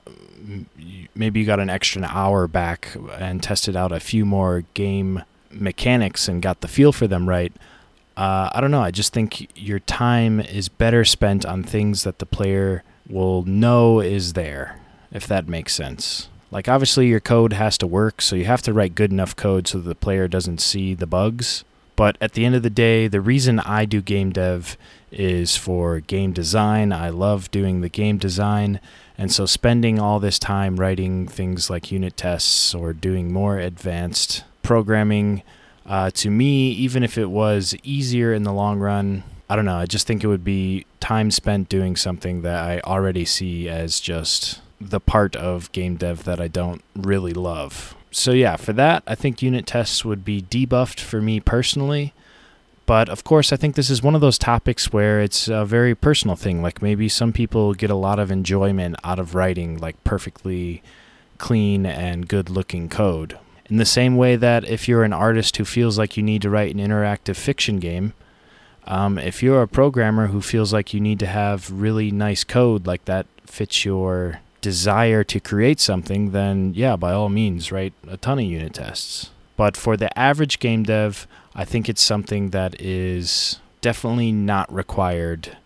maybe 1.16 1.40
you 1.40 1.46
got 1.46 1.60
an 1.60 1.70
extra 1.70 2.04
hour 2.04 2.48
back 2.48 2.96
and 3.18 3.42
tested 3.42 3.76
out 3.76 3.92
a 3.92 4.00
few 4.00 4.26
more 4.26 4.64
game 4.74 5.24
mechanics 5.52 6.28
and 6.28 6.42
got 6.42 6.62
the 6.62 6.68
feel 6.68 6.92
for 6.92 7.08
them 7.08 7.28
right, 7.28 7.54
uh, 8.18 8.50
I 8.52 8.62
don't 8.62 8.72
know. 8.72 8.82
I 8.82 8.92
just 8.92 9.14
think 9.14 9.48
your 9.56 9.80
time 9.80 10.40
is 10.40 10.70
better 10.70 11.06
spent 11.06 11.46
on 11.46 11.64
things 11.64 12.04
that 12.04 12.20
the 12.20 12.26
player 12.26 12.84
will 13.08 13.44
know 13.44 14.00
is 14.00 14.34
there, 14.34 14.80
if 15.12 15.28
that 15.28 15.48
makes 15.48 15.74
sense. 15.74 16.30
Like, 16.50 16.68
obviously, 16.68 17.08
your 17.08 17.20
code 17.20 17.54
has 17.54 17.78
to 17.80 17.88
work, 17.88 18.22
so 18.22 18.36
you 18.36 18.46
have 18.46 18.62
to 18.64 18.74
write 18.74 18.96
good 18.96 19.12
enough 19.12 19.36
code 19.36 19.68
so 19.68 19.80
the 19.80 19.96
player 19.96 20.28
doesn't 20.28 20.62
see 20.62 20.94
the 20.94 21.06
bugs. 21.06 21.64
But 21.96 22.18
at 22.22 22.34
the 22.34 22.46
end 22.46 22.56
of 22.56 22.64
the 22.64 22.70
day, 22.70 23.08
the 23.08 23.22
reason 23.22 23.60
I 23.60 23.86
do 23.86 24.02
game 24.02 24.32
dev 24.32 24.78
is 25.12 25.58
for 25.58 26.00
game 26.00 26.32
design. 26.32 26.92
I 26.94 27.10
love 27.10 27.52
doing 27.52 27.82
the 27.82 27.90
game 27.90 28.18
design. 28.18 28.80
And 29.18 29.32
so, 29.32 29.46
spending 29.46 30.00
all 30.00 30.20
this 30.20 30.40
time 30.40 30.78
writing 30.78 31.28
things 31.28 31.70
like 31.70 31.92
unit 31.92 32.16
tests 32.16 32.74
or 32.74 32.94
doing 32.94 33.34
more 33.34 33.58
advanced 33.58 34.44
programming. 34.68 35.44
Uh, 35.86 36.12
to 36.12 36.30
me, 36.30 36.72
even 36.72 37.02
if 37.02 37.18
it 37.18 37.30
was 37.30 37.74
easier 37.84 38.34
in 38.34 38.44
the 38.44 38.52
long 38.52 38.80
run, 38.80 39.24
I 39.50 39.56
don't 39.56 39.64
know. 39.64 39.78
I 39.78 39.86
just 39.86 40.06
think 40.06 40.24
it 40.24 40.28
would 40.28 40.44
be 40.44 40.86
time 41.00 41.32
spent 41.32 41.70
doing 41.70 41.96
something 41.96 42.42
that 42.42 42.62
I 42.62 42.82
already 42.82 43.24
see 43.24 43.70
as 43.70 44.02
just 44.02 44.60
the 44.82 45.00
part 45.00 45.38
of 45.38 45.72
game 45.72 45.96
dev 45.96 46.26
that 46.26 46.42
I 46.42 46.50
don't 46.50 46.84
really 46.96 47.34
love. 47.34 47.96
So, 48.12 48.32
yeah, 48.32 48.58
for 48.58 48.74
that, 48.74 49.04
I 49.08 49.16
think 49.16 49.42
unit 49.42 49.66
tests 49.66 50.04
would 50.04 50.26
be 50.26 50.42
debuffed 50.42 51.00
for 51.00 51.22
me 51.22 51.40
personally. 51.40 52.14
But 52.86 53.08
of 53.08 53.24
course, 53.24 53.54
I 53.54 53.58
think 53.58 53.76
this 53.76 53.90
is 53.90 54.04
one 54.04 54.16
of 54.16 54.22
those 54.22 54.38
topics 54.38 54.92
where 54.92 55.22
it's 55.22 55.48
a 55.48 55.64
very 55.64 55.96
personal 55.96 56.36
thing. 56.36 56.62
Like 56.62 56.82
maybe 56.82 57.08
some 57.08 57.32
people 57.32 57.74
get 57.74 57.90
a 57.90 57.96
lot 57.96 58.20
of 58.20 58.32
enjoyment 58.32 58.98
out 59.04 59.20
of 59.20 59.36
writing 59.36 59.78
like 59.78 60.02
perfectly 60.04 60.84
clean 61.38 61.86
and 61.86 62.28
good 62.28 62.50
looking 62.50 62.90
code. 62.90 63.38
In 63.70 63.78
the 63.78 63.86
same 63.86 64.16
way 64.16 64.36
that 64.36 64.68
if 64.68 64.88
you're 64.88 65.04
an 65.04 65.14
artist 65.14 65.58
who 65.58 65.66
feels 65.66 65.98
like 65.98 66.16
you 66.16 66.24
need 66.24 66.42
to 66.44 66.50
write 66.50 66.74
an 66.74 66.80
interactive 66.82 67.36
fiction 67.36 67.80
game, 67.80 68.14
um, 68.86 69.18
if 69.18 69.44
you're 69.44 69.62
a 69.62 69.68
programmer 69.68 70.28
who 70.28 70.42
feels 70.42 70.72
like 70.72 70.94
you 70.94 71.02
need 71.02 71.20
to 71.20 71.26
have 71.28 71.70
really 71.70 72.10
nice 72.10 72.46
code 72.46 72.88
like 72.88 73.04
that 73.06 73.28
fits 73.46 73.84
your 73.84 74.40
desire 74.62 75.24
to 75.26 75.40
create 75.40 75.80
something, 75.80 76.32
then 76.32 76.74
yeah, 76.74 76.96
by 76.96 77.12
all 77.12 77.30
means, 77.30 77.72
write 77.72 77.94
a 78.08 78.16
ton 78.16 78.40
of 78.40 78.46
unit 78.46 78.74
tests. 78.76 79.32
But 79.58 79.76
for 79.76 79.98
the 79.98 80.18
average 80.18 80.60
game 80.60 80.84
dev, 80.84 81.28
I 81.54 81.66
think 81.66 81.90
it's 81.90 82.02
something 82.02 82.52
that 82.52 82.80
is 82.80 83.60
definitely 83.82 84.32
not 84.32 84.74
required 84.74 85.58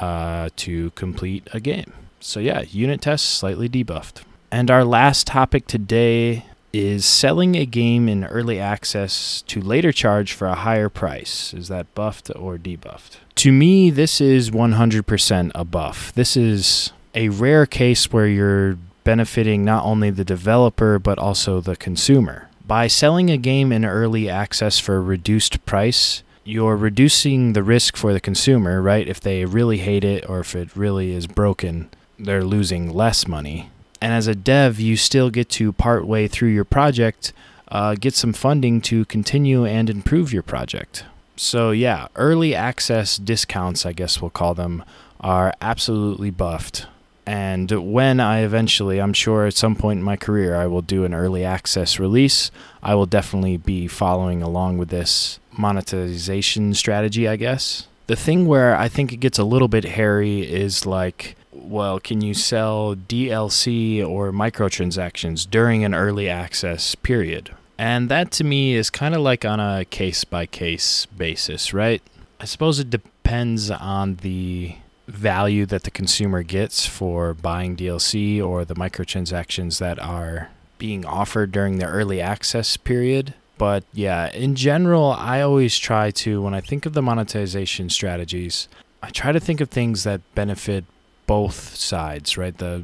uh, 0.00 0.50
to 0.56 0.90
complete 0.90 1.48
a 1.52 1.60
game. 1.60 1.92
So 2.20 2.40
yeah, 2.40 2.62
unit 2.62 3.00
tests 3.00 3.26
slightly 3.26 3.68
debuffed. 3.68 4.22
And 4.50 4.70
our 4.70 4.84
last 4.84 5.26
topic 5.26 5.66
today 5.66 6.44
is 6.72 7.06
selling 7.06 7.56
a 7.56 7.64
game 7.64 8.08
in 8.08 8.24
early 8.24 8.58
access 8.58 9.42
to 9.42 9.60
later 9.60 9.92
charge 9.92 10.32
for 10.32 10.46
a 10.46 10.54
higher 10.54 10.88
price. 10.88 11.54
Is 11.54 11.68
that 11.68 11.94
buffed 11.94 12.30
or 12.36 12.58
debuffed? 12.58 13.16
To 13.36 13.52
me, 13.52 13.90
this 13.90 14.20
is 14.20 14.50
100% 14.50 15.52
a 15.54 15.64
buff. 15.64 16.12
This 16.12 16.36
is 16.36 16.92
a 17.14 17.28
rare 17.30 17.66
case 17.66 18.12
where 18.12 18.26
you're 18.26 18.78
benefiting 19.04 19.64
not 19.64 19.84
only 19.84 20.10
the 20.10 20.24
developer 20.24 20.98
but 20.98 21.18
also 21.18 21.60
the 21.60 21.76
consumer. 21.76 22.48
By 22.66 22.86
selling 22.86 23.30
a 23.30 23.38
game 23.38 23.72
in 23.72 23.84
early 23.84 24.28
access 24.28 24.78
for 24.78 24.96
a 24.96 25.00
reduced 25.00 25.64
price, 25.64 26.22
you're 26.44 26.76
reducing 26.76 27.54
the 27.54 27.62
risk 27.62 27.96
for 27.96 28.12
the 28.12 28.20
consumer, 28.20 28.82
right? 28.82 29.08
If 29.08 29.20
they 29.20 29.46
really 29.46 29.78
hate 29.78 30.04
it 30.04 30.28
or 30.28 30.40
if 30.40 30.54
it 30.54 30.76
really 30.76 31.12
is 31.12 31.26
broken, 31.26 31.88
they're 32.18 32.44
losing 32.44 32.92
less 32.92 33.26
money 33.26 33.70
and 34.00 34.12
as 34.12 34.26
a 34.26 34.34
dev, 34.34 34.78
you 34.78 34.96
still 34.96 35.30
get 35.30 35.48
to 35.50 35.72
part 35.72 36.06
way 36.06 36.28
through 36.28 36.50
your 36.50 36.64
project, 36.64 37.32
uh, 37.68 37.94
get 37.94 38.14
some 38.14 38.32
funding 38.32 38.80
to 38.82 39.04
continue 39.06 39.64
and 39.64 39.90
improve 39.90 40.32
your 40.32 40.42
project. 40.42 41.04
So, 41.36 41.70
yeah, 41.70 42.08
early 42.16 42.54
access 42.54 43.16
discounts, 43.16 43.86
I 43.86 43.92
guess 43.92 44.20
we'll 44.20 44.30
call 44.30 44.54
them, 44.54 44.84
are 45.20 45.52
absolutely 45.60 46.30
buffed. 46.30 46.86
And 47.26 47.70
when 47.92 48.20
I 48.20 48.38
eventually, 48.40 49.00
I'm 49.00 49.12
sure 49.12 49.46
at 49.46 49.54
some 49.54 49.76
point 49.76 49.98
in 49.98 50.02
my 50.02 50.16
career, 50.16 50.56
I 50.56 50.66
will 50.66 50.80
do 50.80 51.04
an 51.04 51.12
early 51.12 51.44
access 51.44 51.98
release, 51.98 52.50
I 52.82 52.94
will 52.94 53.06
definitely 53.06 53.58
be 53.58 53.86
following 53.86 54.42
along 54.42 54.78
with 54.78 54.88
this 54.88 55.38
monetization 55.52 56.72
strategy, 56.72 57.28
I 57.28 57.36
guess. 57.36 57.86
The 58.06 58.16
thing 58.16 58.46
where 58.46 58.74
I 58.74 58.88
think 58.88 59.12
it 59.12 59.18
gets 59.18 59.38
a 59.38 59.44
little 59.44 59.68
bit 59.68 59.84
hairy 59.84 60.40
is 60.40 60.86
like 60.86 61.36
well, 61.62 62.00
can 62.00 62.20
you 62.20 62.34
sell 62.34 62.94
DLC 62.94 64.06
or 64.06 64.32
microtransactions 64.32 65.48
during 65.48 65.84
an 65.84 65.94
early 65.94 66.28
access 66.28 66.94
period? 66.94 67.54
And 67.78 68.08
that 68.08 68.30
to 68.32 68.44
me 68.44 68.74
is 68.74 68.90
kind 68.90 69.14
of 69.14 69.20
like 69.20 69.44
on 69.44 69.60
a 69.60 69.84
case 69.84 70.24
by 70.24 70.46
case 70.46 71.06
basis, 71.06 71.72
right? 71.72 72.02
I 72.40 72.44
suppose 72.44 72.78
it 72.80 72.90
depends 72.90 73.70
on 73.70 74.16
the 74.16 74.76
value 75.06 75.64
that 75.66 75.84
the 75.84 75.90
consumer 75.90 76.42
gets 76.42 76.86
for 76.86 77.34
buying 77.34 77.76
DLC 77.76 78.44
or 78.44 78.64
the 78.64 78.74
microtransactions 78.74 79.78
that 79.78 79.98
are 79.98 80.50
being 80.76 81.04
offered 81.04 81.50
during 81.50 81.78
the 81.78 81.86
early 81.86 82.20
access 82.20 82.76
period. 82.76 83.34
But 83.56 83.84
yeah, 83.92 84.30
in 84.32 84.54
general, 84.54 85.12
I 85.12 85.40
always 85.40 85.78
try 85.78 86.10
to, 86.12 86.42
when 86.42 86.54
I 86.54 86.60
think 86.60 86.86
of 86.86 86.92
the 86.92 87.02
monetization 87.02 87.90
strategies, 87.90 88.68
I 89.02 89.10
try 89.10 89.32
to 89.32 89.40
think 89.40 89.60
of 89.60 89.70
things 89.70 90.04
that 90.04 90.20
benefit 90.34 90.84
both 91.28 91.76
sides, 91.76 92.36
right? 92.36 92.56
The 92.58 92.82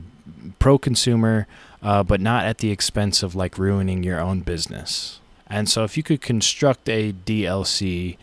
pro 0.61 0.79
consumer, 0.79 1.49
uh, 1.83 2.05
but 2.05 2.21
not 2.21 2.45
at 2.45 2.59
the 2.59 2.71
expense 2.71 3.25
of 3.25 3.35
like 3.35 3.59
ruining 3.59 4.05
your 4.05 4.21
own 4.21 4.41
business. 4.41 5.21
And 5.49 5.69
so, 5.69 5.83
if 5.83 5.97
you 5.97 6.05
could 6.05 6.21
construct 6.21 6.89
a 6.89 7.13
DLC 7.13 8.17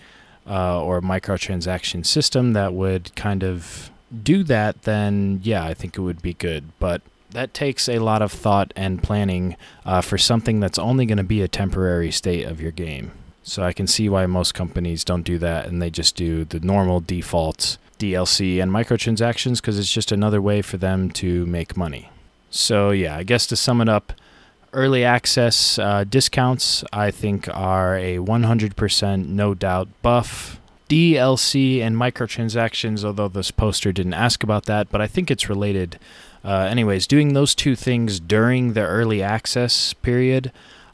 uh, 0.48 0.82
or 0.82 1.02
microtransaction 1.02 2.06
system 2.06 2.54
that 2.54 2.74
would 2.74 3.14
kind 3.16 3.44
of 3.44 3.92
do 4.24 4.44
that, 4.44 4.84
then 4.84 5.42
yeah, 5.44 5.66
I 5.66 5.74
think 5.74 5.98
it 5.98 6.02
would 6.02 6.22
be 6.22 6.34
good. 6.34 6.72
But 6.80 7.02
that 7.32 7.54
takes 7.54 7.90
a 7.90 8.00
lot 8.00 8.22
of 8.22 8.32
thought 8.32 8.74
and 8.76 9.02
planning 9.02 9.56
uh, 9.86 10.02
for 10.02 10.18
something 10.18 10.60
that's 10.60 10.80
only 10.80 11.06
going 11.06 11.18
to 11.18 11.24
be 11.24 11.42
a 11.42 11.48
temporary 11.48 12.12
state 12.12 12.46
of 12.46 12.62
your 12.62 12.72
game. 12.72 13.12
So 13.44 13.64
I 13.64 13.74
can 13.74 13.88
see 13.88 14.08
why 14.08 14.26
most 14.26 14.54
companies 14.54 15.04
don't 15.04 15.24
do 15.24 15.38
that 15.40 15.68
and 15.68 15.82
they 15.82 15.90
just 15.90 16.16
do 16.16 16.46
the 16.46 16.60
normal 16.60 17.00
default 17.00 17.78
DLC 17.98 18.62
and 18.62 18.72
microtransactions 18.72 19.58
because 19.58 19.80
it's 19.80 19.92
just 19.92 20.12
another 20.12 20.42
way 20.42 20.62
for 20.62 20.78
them 20.78 21.10
to 21.12 21.46
make 21.46 21.78
money. 21.78 22.10
So, 22.50 22.92
yeah, 22.92 23.16
I 23.16 23.24
guess 23.24 23.48
to 23.48 23.56
sum 23.56 23.82
it 23.82 23.90
up, 23.90 24.14
early 24.74 25.04
access 25.04 25.80
uh, 25.80 26.04
discounts 26.04 26.84
I 26.92 27.12
think 27.12 27.48
are 27.54 27.96
a 27.96 28.18
100% 28.18 29.28
no 29.28 29.54
doubt 29.54 29.90
buff. 30.02 30.60
DLC 30.90 31.80
and 31.80 31.96
microtransactions, 31.96 33.06
although 33.06 33.30
this 33.30 33.50
poster 33.50 33.94
didn't 33.94 34.14
ask 34.14 34.44
about 34.44 34.66
that, 34.66 34.90
but 34.90 35.00
I 35.00 35.08
think 35.08 35.32
it's 35.32 35.48
related. 35.48 35.98
Uh, 36.44 36.68
anyways, 36.70 37.08
doing 37.08 37.34
those 37.34 37.56
two 37.56 37.78
things 37.78 38.20
during 38.20 38.74
the 38.74 38.82
early 38.82 39.24
access 39.24 39.94
period, 39.94 40.52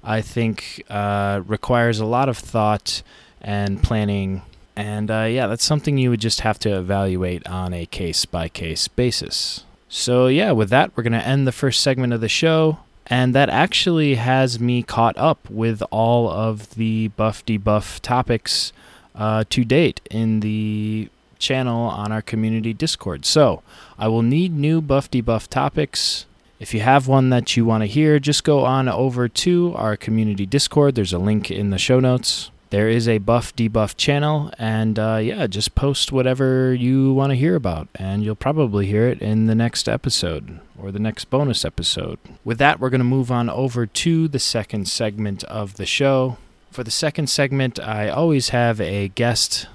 I 0.07 0.21
think, 0.21 0.83
uh, 0.89 1.41
requires 1.45 1.99
a 1.99 2.05
lot 2.05 2.29
of 2.29 2.37
thought 2.37 3.03
and 3.41 3.83
planning. 3.83 4.41
And 4.75 5.11
uh, 5.11 5.27
yeah, 5.29 5.47
that's 5.47 5.65
something 5.65 5.97
you 5.97 6.09
would 6.09 6.21
just 6.21 6.41
have 6.41 6.57
to 6.59 6.77
evaluate 6.77 7.45
on 7.47 7.73
a 7.73 7.85
case 7.85 8.25
by 8.25 8.47
case 8.47 8.87
basis. 8.87 9.65
So, 9.89 10.27
yeah, 10.27 10.51
with 10.51 10.69
that, 10.69 10.95
we're 10.95 11.03
going 11.03 11.13
to 11.13 11.27
end 11.27 11.45
the 11.45 11.51
first 11.51 11.81
segment 11.81 12.13
of 12.13 12.21
the 12.21 12.29
show. 12.29 12.79
And 13.05 13.35
that 13.35 13.49
actually 13.49 14.15
has 14.15 14.59
me 14.59 14.83
caught 14.83 15.17
up 15.17 15.49
with 15.49 15.81
all 15.91 16.29
of 16.29 16.75
the 16.75 17.09
buff 17.09 17.45
debuff 17.45 17.99
topics 18.01 18.73
uh, 19.15 19.43
to 19.49 19.63
date 19.63 20.01
in 20.09 20.41
the 20.41 21.09
channel 21.39 21.83
on 21.89 22.11
our 22.11 22.21
community 22.21 22.73
Discord. 22.73 23.25
So 23.25 23.61
I 23.97 24.07
will 24.07 24.23
need 24.23 24.53
new 24.53 24.81
buff 24.81 25.09
debuff 25.09 25.47
topics. 25.47 26.25
If 26.59 26.73
you 26.73 26.79
have 26.79 27.07
one 27.07 27.29
that 27.29 27.55
you 27.55 27.65
want 27.65 27.83
to 27.83 27.87
hear, 27.87 28.19
just 28.19 28.43
go 28.43 28.65
on 28.65 28.89
over 28.89 29.27
to 29.27 29.73
our 29.75 29.95
community 29.95 30.45
Discord. 30.45 30.95
There's 30.95 31.13
a 31.13 31.19
link 31.19 31.51
in 31.51 31.69
the 31.69 31.77
show 31.77 31.99
notes. 31.99 32.49
There 32.69 32.89
is 32.89 33.07
a 33.07 33.19
buff 33.19 33.55
debuff 33.55 33.95
channel, 33.95 34.51
and 34.57 34.99
uh, 34.99 35.19
yeah, 35.23 35.47
just 35.47 35.75
post 35.75 36.11
whatever 36.11 36.73
you 36.73 37.13
want 37.13 37.29
to 37.29 37.35
hear 37.35 37.55
about, 37.55 37.87
and 37.95 38.23
you'll 38.23 38.35
probably 38.35 38.87
hear 38.87 39.07
it 39.07 39.21
in 39.21 39.45
the 39.45 39.55
next 39.55 39.87
episode 39.87 40.59
or 40.77 40.91
the 40.91 40.99
next 40.99 41.25
bonus 41.29 41.63
episode. 41.63 42.19
With 42.43 42.57
that, 42.57 42.79
we're 42.79 42.89
going 42.89 42.99
to 42.99 43.05
move 43.05 43.31
on 43.31 43.49
over 43.49 43.85
to 43.85 44.27
the 44.27 44.39
second 44.39 44.87
segment 44.87 45.43
of 45.45 45.75
the 45.75 45.85
show. 45.85 46.37
For 46.71 46.83
the 46.83 46.91
second 46.91 47.27
segment, 47.27 47.79
I 47.79 48.09
always 48.09 48.49
have 48.49 48.81
a 48.81 49.07
guest 49.09 49.67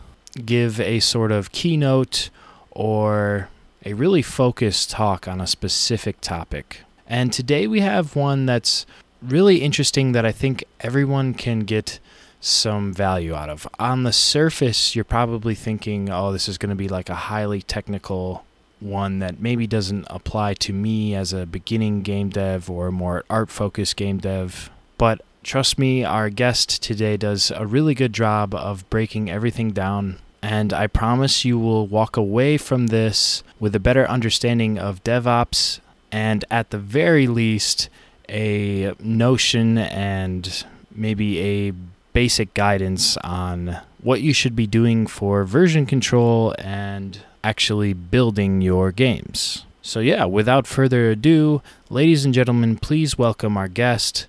give 0.44 0.80
a 0.80 1.00
sort 1.00 1.32
of 1.32 1.52
keynote 1.52 2.28
or 2.70 3.48
a 3.84 3.94
really 3.94 4.22
focused 4.22 4.90
talk 4.90 5.26
on 5.26 5.40
a 5.40 5.46
specific 5.46 6.20
topic. 6.20 6.80
And 7.06 7.32
today 7.32 7.66
we 7.66 7.80
have 7.80 8.16
one 8.16 8.46
that's 8.46 8.86
really 9.20 9.62
interesting 9.62 10.12
that 10.12 10.24
I 10.24 10.32
think 10.32 10.64
everyone 10.80 11.34
can 11.34 11.60
get 11.60 11.98
some 12.40 12.92
value 12.92 13.34
out 13.34 13.48
of. 13.48 13.68
On 13.78 14.02
the 14.02 14.12
surface, 14.12 14.94
you're 14.96 15.04
probably 15.04 15.54
thinking, 15.54 16.10
oh, 16.10 16.32
this 16.32 16.48
is 16.48 16.58
going 16.58 16.70
to 16.70 16.76
be 16.76 16.88
like 16.88 17.08
a 17.08 17.14
highly 17.14 17.62
technical 17.62 18.44
one 18.80 19.20
that 19.20 19.40
maybe 19.40 19.66
doesn't 19.66 20.06
apply 20.10 20.54
to 20.54 20.72
me 20.72 21.14
as 21.14 21.32
a 21.32 21.46
beginning 21.46 22.02
game 22.02 22.30
dev 22.30 22.68
or 22.68 22.90
more 22.90 23.24
art 23.30 23.48
focused 23.48 23.96
game 23.96 24.18
dev. 24.18 24.70
But 24.98 25.20
trust 25.44 25.78
me, 25.78 26.04
our 26.04 26.30
guest 26.30 26.82
today 26.82 27.16
does 27.16 27.52
a 27.52 27.66
really 27.66 27.94
good 27.94 28.12
job 28.12 28.54
of 28.54 28.88
breaking 28.90 29.30
everything 29.30 29.70
down. 29.70 30.18
And 30.42 30.72
I 30.72 30.88
promise 30.88 31.44
you 31.44 31.58
will 31.58 31.86
walk 31.86 32.16
away 32.16 32.58
from 32.58 32.88
this 32.88 33.44
with 33.60 33.76
a 33.76 33.80
better 33.80 34.06
understanding 34.08 34.76
of 34.76 35.04
DevOps 35.04 35.78
and, 36.10 36.44
at 36.50 36.70
the 36.70 36.78
very 36.78 37.28
least, 37.28 37.88
a 38.28 38.92
notion 38.98 39.78
and 39.78 40.64
maybe 40.90 41.38
a 41.40 41.72
basic 42.12 42.52
guidance 42.54 43.16
on 43.18 43.78
what 44.02 44.20
you 44.20 44.32
should 44.32 44.56
be 44.56 44.66
doing 44.66 45.06
for 45.06 45.44
version 45.44 45.86
control 45.86 46.54
and 46.58 47.20
actually 47.44 47.92
building 47.92 48.60
your 48.60 48.90
games. 48.90 49.64
So, 49.80 50.00
yeah, 50.00 50.24
without 50.24 50.66
further 50.66 51.10
ado, 51.10 51.62
ladies 51.88 52.24
and 52.24 52.34
gentlemen, 52.34 52.76
please 52.76 53.16
welcome 53.16 53.56
our 53.56 53.68
guest, 53.68 54.26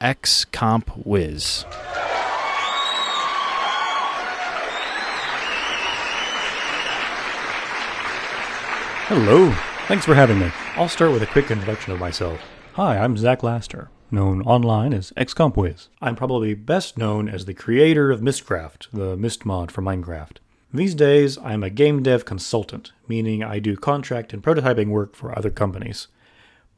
X 0.00 0.44
Comp 0.44 0.90
Wiz. 1.04 1.64
Hello, 9.08 9.50
thanks 9.86 10.06
for 10.06 10.14
having 10.14 10.38
me. 10.38 10.50
I'll 10.76 10.88
start 10.88 11.12
with 11.12 11.22
a 11.22 11.26
quick 11.26 11.50
introduction 11.50 11.92
of 11.92 12.00
myself. 12.00 12.40
Hi, 12.72 12.96
I'm 12.96 13.18
Zach 13.18 13.42
Laster, 13.42 13.90
known 14.10 14.40
online 14.40 14.94
as 14.94 15.12
XCompWiz. 15.14 15.88
I'm 16.00 16.16
probably 16.16 16.54
best 16.54 16.96
known 16.96 17.28
as 17.28 17.44
the 17.44 17.52
creator 17.52 18.10
of 18.10 18.22
Mystcraft, 18.22 18.86
the 18.94 19.14
Myst 19.14 19.44
mod 19.44 19.70
for 19.70 19.82
Minecraft. 19.82 20.38
These 20.72 20.94
days, 20.94 21.36
I'm 21.36 21.62
a 21.62 21.68
game 21.68 22.02
dev 22.02 22.24
consultant, 22.24 22.92
meaning 23.06 23.44
I 23.44 23.58
do 23.58 23.76
contract 23.76 24.32
and 24.32 24.42
prototyping 24.42 24.88
work 24.88 25.14
for 25.14 25.36
other 25.36 25.50
companies. 25.50 26.08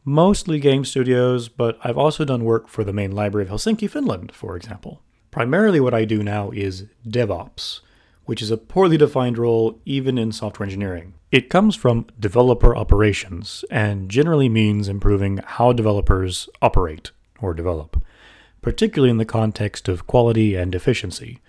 Mostly 0.05 0.59
game 0.59 0.85
studios, 0.85 1.49
but 1.49 1.79
I've 1.85 1.97
also 1.97 2.25
done 2.25 2.43
work 2.43 2.67
for 2.67 2.83
the 2.83 2.93
main 2.93 3.13
library 3.13 3.47
of 3.47 3.53
Helsinki, 3.53 3.89
Finland, 3.89 4.33
for 4.33 4.57
example. 4.57 5.01
Primarily, 5.31 5.79
what 5.79 5.95
I 5.95 6.05
do 6.05 6.25
now 6.25 6.51
is 6.51 6.87
DevOps, 7.07 7.83
which 8.25 8.43
is 8.43 8.51
a 8.51 8.57
poorly 8.57 8.97
defined 8.97 9.39
role 9.39 9.79
even 9.85 10.19
in 10.19 10.33
software 10.33 10.65
engineering. 10.65 11.15
It 11.37 11.51
comes 11.51 11.77
from 11.77 12.07
developer 12.19 12.75
operations 12.75 13.63
and 13.71 14.09
generally 14.09 14.49
means 14.49 14.89
improving 14.89 15.41
how 15.45 15.75
developers 15.75 16.49
operate 16.63 17.11
or 17.43 17.53
develop, 17.53 18.03
particularly 18.63 19.11
in 19.11 19.19
the 19.19 19.27
context 19.27 19.87
of 19.87 20.07
quality 20.07 20.55
and 20.55 20.75
efficiency. 20.75 21.41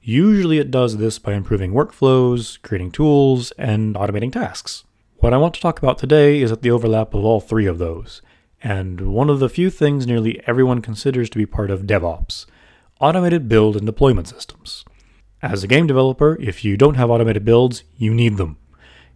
Usually 0.00 0.56
it 0.56 0.70
does 0.70 0.96
this 0.96 1.18
by 1.18 1.34
improving 1.34 1.74
workflows, 1.74 2.58
creating 2.62 2.92
tools, 2.92 3.50
and 3.58 3.96
automating 3.96 4.32
tasks. 4.32 4.84
What 5.18 5.34
I 5.34 5.36
want 5.36 5.52
to 5.56 5.60
talk 5.60 5.78
about 5.78 5.98
today 5.98 6.40
is 6.40 6.50
at 6.50 6.62
the 6.62 6.70
overlap 6.70 7.12
of 7.12 7.22
all 7.22 7.40
three 7.40 7.66
of 7.66 7.76
those, 7.76 8.22
and 8.62 9.12
one 9.12 9.28
of 9.28 9.40
the 9.40 9.50
few 9.50 9.68
things 9.68 10.06
nearly 10.06 10.40
everyone 10.46 10.80
considers 10.80 11.28
to 11.28 11.36
be 11.36 11.44
part 11.44 11.70
of 11.70 11.82
DevOps 11.82 12.46
automated 12.98 13.46
build 13.46 13.76
and 13.76 13.84
deployment 13.84 14.26
systems. 14.26 14.86
As 15.42 15.62
a 15.62 15.68
game 15.68 15.86
developer, 15.86 16.38
if 16.40 16.64
you 16.64 16.78
don't 16.78 16.96
have 16.96 17.10
automated 17.10 17.44
builds, 17.44 17.84
you 17.98 18.14
need 18.14 18.38
them. 18.38 18.56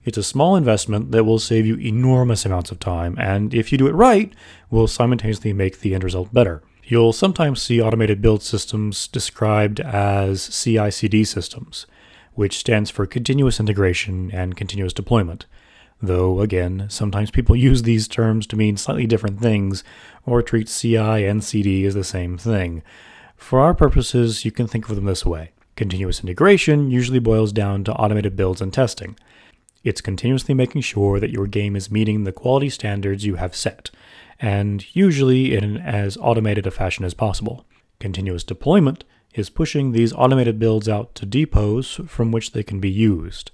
It's 0.04 0.18
a 0.18 0.22
small 0.22 0.56
investment 0.56 1.12
that 1.12 1.24
will 1.24 1.38
save 1.38 1.64
you 1.64 1.76
enormous 1.76 2.44
amounts 2.44 2.72
of 2.72 2.80
time, 2.80 3.16
and 3.18 3.54
if 3.54 3.70
you 3.70 3.78
do 3.78 3.86
it 3.86 3.94
right, 3.94 4.32
will 4.70 4.88
simultaneously 4.88 5.52
make 5.52 5.80
the 5.80 5.94
end 5.94 6.02
result 6.02 6.34
better. 6.34 6.62
You'll 6.84 7.12
sometimes 7.12 7.62
see 7.62 7.80
automated 7.80 8.20
build 8.20 8.42
systems 8.42 9.06
described 9.06 9.78
as 9.78 10.48
CI 10.48 10.90
CD 10.90 11.22
systems, 11.22 11.86
which 12.34 12.58
stands 12.58 12.90
for 12.90 13.06
continuous 13.06 13.60
integration 13.60 14.30
and 14.32 14.56
continuous 14.56 14.92
deployment. 14.92 15.46
Though, 16.02 16.40
again, 16.40 16.86
sometimes 16.88 17.30
people 17.30 17.54
use 17.70 17.82
these 17.82 18.08
terms 18.08 18.48
to 18.48 18.56
mean 18.56 18.76
slightly 18.76 19.06
different 19.06 19.40
things 19.40 19.84
or 20.26 20.42
treat 20.42 20.66
CI 20.66 21.26
and 21.26 21.44
CD 21.44 21.84
as 21.86 21.94
the 21.94 22.02
same 22.02 22.36
thing. 22.36 22.82
For 23.36 23.60
our 23.60 23.74
purposes, 23.74 24.44
you 24.44 24.50
can 24.50 24.66
think 24.66 24.88
of 24.88 24.96
them 24.96 25.04
this 25.04 25.24
way 25.24 25.52
continuous 25.74 26.22
integration 26.22 26.90
usually 26.90 27.18
boils 27.18 27.52
down 27.52 27.82
to 27.84 27.94
automated 27.94 28.36
builds 28.36 28.60
and 28.60 28.72
testing. 28.72 29.16
It's 29.84 30.00
continuously 30.00 30.54
making 30.54 30.82
sure 30.82 31.18
that 31.18 31.30
your 31.30 31.46
game 31.46 31.74
is 31.74 31.90
meeting 31.90 32.24
the 32.24 32.32
quality 32.32 32.70
standards 32.70 33.24
you 33.24 33.36
have 33.36 33.56
set 33.56 33.90
and 34.38 34.84
usually 34.94 35.54
in 35.54 35.76
as 35.76 36.16
automated 36.16 36.66
a 36.66 36.70
fashion 36.70 37.04
as 37.04 37.14
possible. 37.14 37.64
Continuous 38.00 38.44
deployment 38.44 39.04
is 39.34 39.48
pushing 39.48 39.92
these 39.92 40.12
automated 40.12 40.58
builds 40.58 40.88
out 40.88 41.14
to 41.14 41.26
depots 41.26 42.00
from 42.08 42.32
which 42.32 42.52
they 42.52 42.62
can 42.62 42.80
be 42.80 42.90
used. 42.90 43.50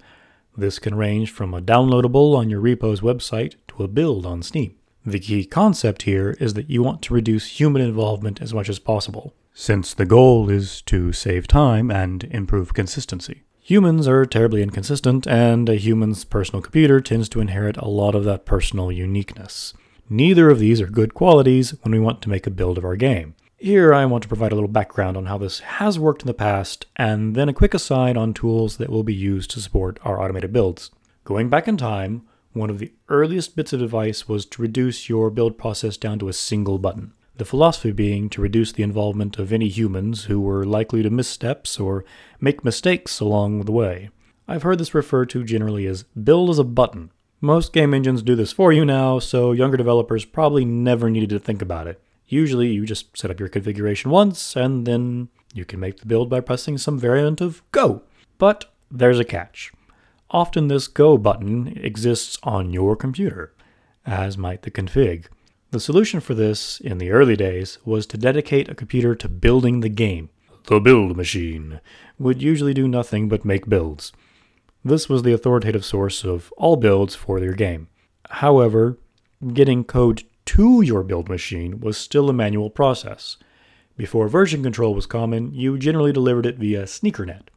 This 0.57 0.79
can 0.79 0.95
range 0.95 1.31
from 1.31 1.53
a 1.53 1.61
downloadable 1.61 2.35
on 2.35 2.49
your 2.49 2.61
repo's 2.61 3.01
website 3.01 3.55
to 3.69 3.83
a 3.83 3.87
build 3.87 4.25
on 4.25 4.41
Steam. 4.41 4.75
The 5.05 5.19
key 5.19 5.45
concept 5.45 6.01
here 6.01 6.35
is 6.39 6.55
that 6.55 6.69
you 6.69 6.83
want 6.83 7.01
to 7.03 7.13
reduce 7.13 7.59
human 7.59 7.81
involvement 7.81 8.41
as 8.41 8.53
much 8.53 8.67
as 8.67 8.79
possible, 8.79 9.33
since 9.53 9.93
the 9.93 10.05
goal 10.05 10.49
is 10.49 10.81
to 10.83 11.13
save 11.13 11.47
time 11.47 11.89
and 11.89 12.25
improve 12.25 12.73
consistency. 12.73 13.43
Humans 13.69 14.07
are 14.07 14.25
terribly 14.25 14.63
inconsistent, 14.63 15.27
and 15.27 15.69
a 15.69 15.75
human's 15.75 16.23
personal 16.23 16.59
computer 16.59 16.99
tends 16.99 17.29
to 17.29 17.39
inherit 17.39 17.77
a 17.77 17.87
lot 17.87 18.15
of 18.15 18.23
that 18.23 18.43
personal 18.43 18.91
uniqueness. 18.91 19.75
Neither 20.09 20.49
of 20.49 20.57
these 20.57 20.81
are 20.81 20.87
good 20.87 21.13
qualities 21.13 21.75
when 21.83 21.91
we 21.91 21.99
want 21.99 22.23
to 22.23 22.31
make 22.31 22.47
a 22.47 22.49
build 22.49 22.79
of 22.79 22.83
our 22.83 22.95
game. 22.95 23.35
Here 23.57 23.93
I 23.93 24.05
want 24.05 24.23
to 24.23 24.27
provide 24.27 24.51
a 24.51 24.55
little 24.55 24.71
background 24.71 25.15
on 25.15 25.27
how 25.27 25.37
this 25.37 25.59
has 25.59 25.99
worked 25.99 26.23
in 26.23 26.27
the 26.27 26.33
past, 26.33 26.87
and 26.95 27.35
then 27.35 27.47
a 27.47 27.53
quick 27.53 27.75
aside 27.75 28.17
on 28.17 28.33
tools 28.33 28.77
that 28.77 28.89
will 28.89 29.03
be 29.03 29.13
used 29.13 29.51
to 29.51 29.61
support 29.61 29.99
our 30.01 30.19
automated 30.19 30.51
builds. 30.51 30.89
Going 31.23 31.47
back 31.47 31.67
in 31.67 31.77
time, 31.77 32.23
one 32.53 32.71
of 32.71 32.79
the 32.79 32.91
earliest 33.07 33.55
bits 33.55 33.71
of 33.71 33.83
advice 33.83 34.27
was 34.27 34.47
to 34.47 34.63
reduce 34.63 35.09
your 35.09 35.29
build 35.29 35.59
process 35.59 35.95
down 35.95 36.17
to 36.17 36.27
a 36.27 36.33
single 36.33 36.79
button. 36.79 37.13
The 37.39 37.45
philosophy 37.45 37.91
being 37.91 38.29
to 38.29 38.41
reduce 38.41 38.71
the 38.71 38.83
involvement 38.83 39.39
of 39.39 39.51
any 39.51 39.67
humans 39.67 40.25
who 40.25 40.39
were 40.39 40.65
likely 40.65 41.01
to 41.01 41.09
missteps 41.09 41.79
or 41.79 42.05
make 42.39 42.63
mistakes 42.63 43.19
along 43.19 43.61
the 43.61 43.71
way. 43.71 44.11
I've 44.47 44.63
heard 44.63 44.77
this 44.77 44.93
referred 44.93 45.29
to 45.31 45.43
generally 45.43 45.87
as 45.87 46.03
build 46.03 46.51
as 46.51 46.59
a 46.59 46.63
button, 46.63 47.11
most 47.41 47.71
game 47.71 47.93
engines 47.93 48.21
do 48.21 48.35
this 48.35 48.51
for 48.51 48.73
you 48.73 48.83
now, 48.83 49.19
so 49.19 49.53
younger 49.53 49.77
developers 49.77 50.25
probably 50.25 50.65
never 50.65 51.09
needed 51.09 51.29
to 51.29 51.39
think 51.39 51.61
about 51.61 51.87
it. 51.87 52.01
Usually, 52.27 52.67
you 52.67 52.85
just 52.85 53.17
set 53.17 53.31
up 53.31 53.39
your 53.39 53.47
configuration 53.47 54.11
once, 54.11 54.57
and 54.57 54.85
then 54.85 55.29
you 55.53 55.63
can 55.63 55.79
make 55.79 55.99
the 55.99 56.05
build 56.05 56.29
by 56.29 56.41
pressing 56.41 56.77
some 56.77 56.99
variant 56.99 57.39
of 57.39 57.63
Go. 57.71 58.01
But 58.37 58.65
there's 58.91 59.19
a 59.19 59.23
catch. 59.23 59.71
Often, 60.31 60.67
this 60.67 60.89
Go 60.89 61.17
button 61.17 61.79
exists 61.81 62.37
on 62.43 62.73
your 62.73 62.97
computer, 62.97 63.53
as 64.05 64.37
might 64.37 64.63
the 64.63 64.71
config. 64.71 65.27
The 65.71 65.79
solution 65.79 66.19
for 66.19 66.33
this, 66.33 66.79
in 66.79 66.97
the 66.97 67.11
early 67.11 67.35
days, 67.35 67.77
was 67.85 68.07
to 68.07 68.17
dedicate 68.17 68.69
a 68.69 68.75
computer 68.75 69.13
to 69.13 69.29
building 69.29 69.81
the 69.81 69.89
game. 69.89 70.29
the 70.65 70.79
build 70.79 71.15
machine, 71.15 71.79
would 72.17 72.41
usually 72.41 72.73
do 72.73 72.87
nothing 72.87 73.29
but 73.29 73.45
make 73.45 73.69
builds. 73.69 74.11
This 74.83 75.07
was 75.07 75.21
the 75.21 75.33
authoritative 75.33 75.85
source 75.85 76.23
of 76.23 76.51
all 76.57 76.75
builds 76.75 77.13
for 77.13 77.37
your 77.39 77.53
game. 77.53 77.87
However, 78.29 78.97
getting 79.53 79.83
code 79.83 80.23
to 80.45 80.81
your 80.81 81.03
build 81.03 81.29
machine 81.29 81.79
was 81.79 81.97
still 81.97 82.29
a 82.29 82.33
manual 82.33 82.71
process. 82.71 83.37
Before 83.95 84.27
version 84.27 84.63
control 84.63 84.95
was 84.95 85.05
common, 85.05 85.53
you 85.53 85.77
generally 85.77 86.13
delivered 86.13 86.47
it 86.47 86.57
via 86.57 86.83
sneakernet. 86.83 87.49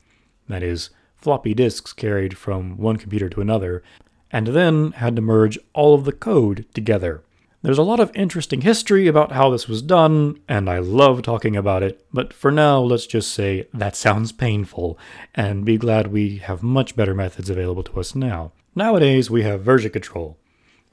That 0.48 0.62
is, 0.62 0.90
floppy 1.16 1.54
disks 1.54 1.94
carried 1.94 2.36
from 2.36 2.76
one 2.76 2.98
computer 2.98 3.30
to 3.30 3.40
another, 3.40 3.82
and 4.30 4.48
then 4.48 4.92
had 4.92 5.16
to 5.16 5.22
merge 5.22 5.58
all 5.72 5.94
of 5.94 6.04
the 6.04 6.12
code 6.12 6.66
together. 6.74 7.22
There's 7.64 7.78
a 7.78 7.84
lot 7.84 8.00
of 8.00 8.10
interesting 8.16 8.62
history 8.62 9.06
about 9.06 9.30
how 9.30 9.48
this 9.48 9.68
was 9.68 9.82
done, 9.82 10.40
and 10.48 10.68
I 10.68 10.80
love 10.80 11.22
talking 11.22 11.54
about 11.54 11.84
it, 11.84 12.04
but 12.12 12.32
for 12.32 12.50
now, 12.50 12.80
let's 12.80 13.06
just 13.06 13.32
say 13.32 13.68
that 13.72 13.94
sounds 13.94 14.32
painful, 14.32 14.98
and 15.32 15.64
be 15.64 15.76
glad 15.76 16.08
we 16.08 16.38
have 16.38 16.64
much 16.64 16.96
better 16.96 17.14
methods 17.14 17.48
available 17.48 17.84
to 17.84 18.00
us 18.00 18.16
now. 18.16 18.50
Nowadays, 18.74 19.30
we 19.30 19.44
have 19.44 19.62
version 19.62 19.92
control. 19.92 20.36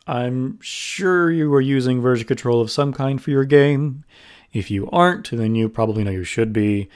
I'm 0.05 0.59
sure 0.61 1.31
you 1.31 1.51
are 1.55 1.61
using 1.61 2.01
version 2.01 2.27
control 2.27 2.61
of 2.61 2.69
some 2.69 2.93
kind 2.93 3.19
for 3.19 3.31
your 3.31 3.45
game. 3.45 4.03
If 4.53 4.69
you 4.69 4.87
aren't, 4.91 5.31
then 5.31 5.55
you 5.55 5.69
probably 5.69 6.03
know 6.03 6.11
you 6.11 6.23
should 6.23 6.53
be. 6.53 6.87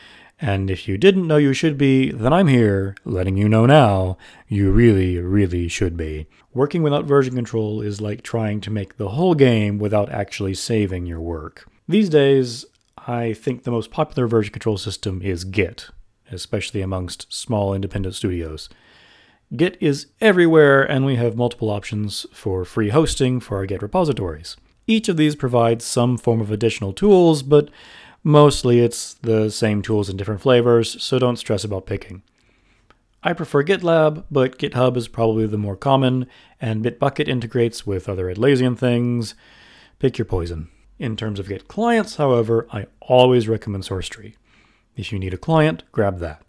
And 0.44 0.70
if 0.70 0.90
you 0.90 0.98
didn't 0.98 1.26
know 1.26 1.38
you 1.38 1.54
should 1.54 1.78
be, 1.78 2.12
then 2.12 2.34
I'm 2.34 2.50
here, 2.50 2.98
letting 3.06 3.38
you 3.38 3.48
know 3.48 3.66
now, 3.66 4.18
you 4.50 4.72
really, 4.72 5.18
really 5.18 5.70
should 5.70 5.96
be. 5.96 6.28
Working 6.54 6.84
without 6.84 7.06
version 7.06 7.34
control 7.34 7.80
is 7.80 8.02
like 8.02 8.24
trying 8.24 8.60
to 8.60 8.70
make 8.70 8.98
the 8.98 9.12
whole 9.12 9.36
game 9.36 9.80
without 9.80 10.12
actually 10.12 10.54
saving 10.56 11.06
your 11.06 11.22
work. 11.22 11.66
These 11.88 12.10
days, 12.10 12.66
I 13.08 13.32
think 13.32 13.64
the 13.64 13.72
most 13.72 13.90
popular 13.90 14.28
version 14.28 14.52
control 14.52 14.78
system 14.78 15.22
is 15.22 15.46
Git, 15.46 15.88
especially 16.30 16.82
amongst 16.82 17.32
small 17.32 17.74
independent 17.74 18.14
studios. 18.14 18.68
Git 19.56 19.78
is 19.80 20.08
everywhere, 20.20 20.84
and 20.84 21.06
we 21.06 21.16
have 21.16 21.38
multiple 21.38 21.70
options 21.70 22.26
for 22.34 22.66
free 22.66 22.90
hosting 22.90 23.40
for 23.40 23.56
our 23.56 23.66
Git 23.66 23.82
repositories. 23.82 24.58
Each 24.88 25.08
of 25.08 25.16
these 25.16 25.38
provides 25.38 25.86
some 25.86 26.18
form 26.18 26.42
of 26.42 26.52
additional 26.52 26.92
tools, 26.92 27.44
but 27.44 27.70
Mostly 28.24 28.80
it's 28.80 29.16
the 29.16 29.50
same 29.50 29.82
tools 29.82 30.10
in 30.10 30.16
different 30.16 30.40
flavors, 30.40 31.02
so 31.04 31.20
don't 31.20 31.36
stress 31.36 31.66
about 31.66 31.86
picking. 31.86 32.24
I 33.22 33.34
prefer 33.34 33.64
GitLab, 33.64 34.24
but 34.32 34.58
GitHub 34.58 34.96
is 34.96 35.10
probably 35.10 35.46
the 35.46 35.58
more 35.58 35.76
common, 35.76 36.28
and 36.62 36.84
Bitbucket 36.84 37.28
integrates 37.28 37.86
with 37.86 38.08
other 38.08 38.34
Atlassian 38.34 38.78
things. 38.78 39.36
Pick 40.00 40.18
your 40.18 40.26
poison. 40.26 40.70
In 41.00 41.18
terms 41.18 41.38
of 41.38 41.50
Git 41.50 41.68
clients, 41.68 42.16
however, 42.16 42.66
I 42.72 42.88
always 43.02 43.50
recommend 43.50 43.84
SourceTree. 43.84 44.36
If 44.96 45.12
you 45.12 45.20
need 45.20 45.34
a 45.34 45.38
client, 45.38 45.84
grab 45.92 46.20
that. 46.20 46.46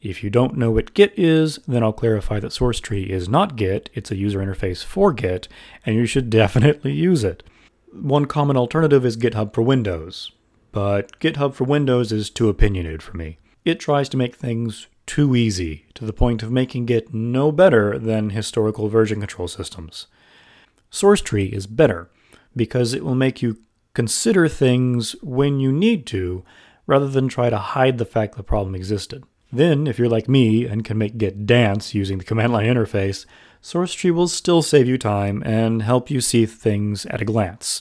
If 0.00 0.22
you 0.22 0.30
don't 0.30 0.56
know 0.56 0.70
what 0.70 0.94
Git 0.94 1.12
is, 1.18 1.58
then 1.66 1.82
I'll 1.82 1.92
clarify 1.92 2.38
that 2.38 2.52
SourceTree 2.52 3.08
is 3.08 3.28
not 3.28 3.56
Git, 3.56 3.90
it's 3.94 4.12
a 4.12 4.16
user 4.16 4.38
interface 4.38 4.84
for 4.84 5.12
Git, 5.12 5.48
and 5.84 5.96
you 5.96 6.06
should 6.06 6.30
definitely 6.30 6.92
use 6.92 7.24
it. 7.24 7.42
One 7.92 8.26
common 8.26 8.56
alternative 8.56 9.04
is 9.04 9.16
GitHub 9.16 9.52
for 9.52 9.62
Windows 9.62 10.30
but 10.76 11.18
GitHub 11.20 11.54
for 11.54 11.64
Windows 11.64 12.12
is 12.12 12.28
too 12.28 12.50
opinionated 12.50 13.02
for 13.02 13.16
me. 13.16 13.38
It 13.64 13.80
tries 13.80 14.10
to 14.10 14.18
make 14.18 14.36
things 14.36 14.88
too 15.06 15.34
easy, 15.34 15.86
to 15.94 16.04
the 16.04 16.12
point 16.12 16.42
of 16.42 16.52
making 16.52 16.84
Git 16.84 17.14
no 17.14 17.50
better 17.50 17.98
than 17.98 18.28
historical 18.28 18.90
version 18.90 19.20
control 19.20 19.48
systems. 19.48 20.06
SourceTree 20.92 21.50
is 21.50 21.66
better, 21.66 22.10
because 22.54 22.92
it 22.92 23.02
will 23.02 23.14
make 23.14 23.40
you 23.40 23.56
consider 23.94 24.48
things 24.48 25.16
when 25.22 25.60
you 25.60 25.72
need 25.72 26.04
to, 26.08 26.44
rather 26.86 27.08
than 27.08 27.26
try 27.26 27.48
to 27.48 27.56
hide 27.56 27.96
the 27.96 28.04
fact 28.04 28.36
the 28.36 28.42
problem 28.42 28.74
existed. 28.74 29.24
Then, 29.50 29.86
if 29.86 29.98
you're 29.98 30.10
like 30.10 30.28
me 30.28 30.66
and 30.66 30.84
can 30.84 30.98
make 30.98 31.16
Git 31.16 31.46
dance 31.46 31.94
using 31.94 32.18
the 32.18 32.24
command 32.24 32.52
line 32.52 32.66
interface, 32.66 33.24
SourceTree 33.62 34.10
will 34.10 34.28
still 34.28 34.60
save 34.60 34.88
you 34.88 34.98
time 34.98 35.42
and 35.46 35.80
help 35.80 36.10
you 36.10 36.20
see 36.20 36.44
things 36.44 37.06
at 37.06 37.22
a 37.22 37.24
glance. 37.24 37.80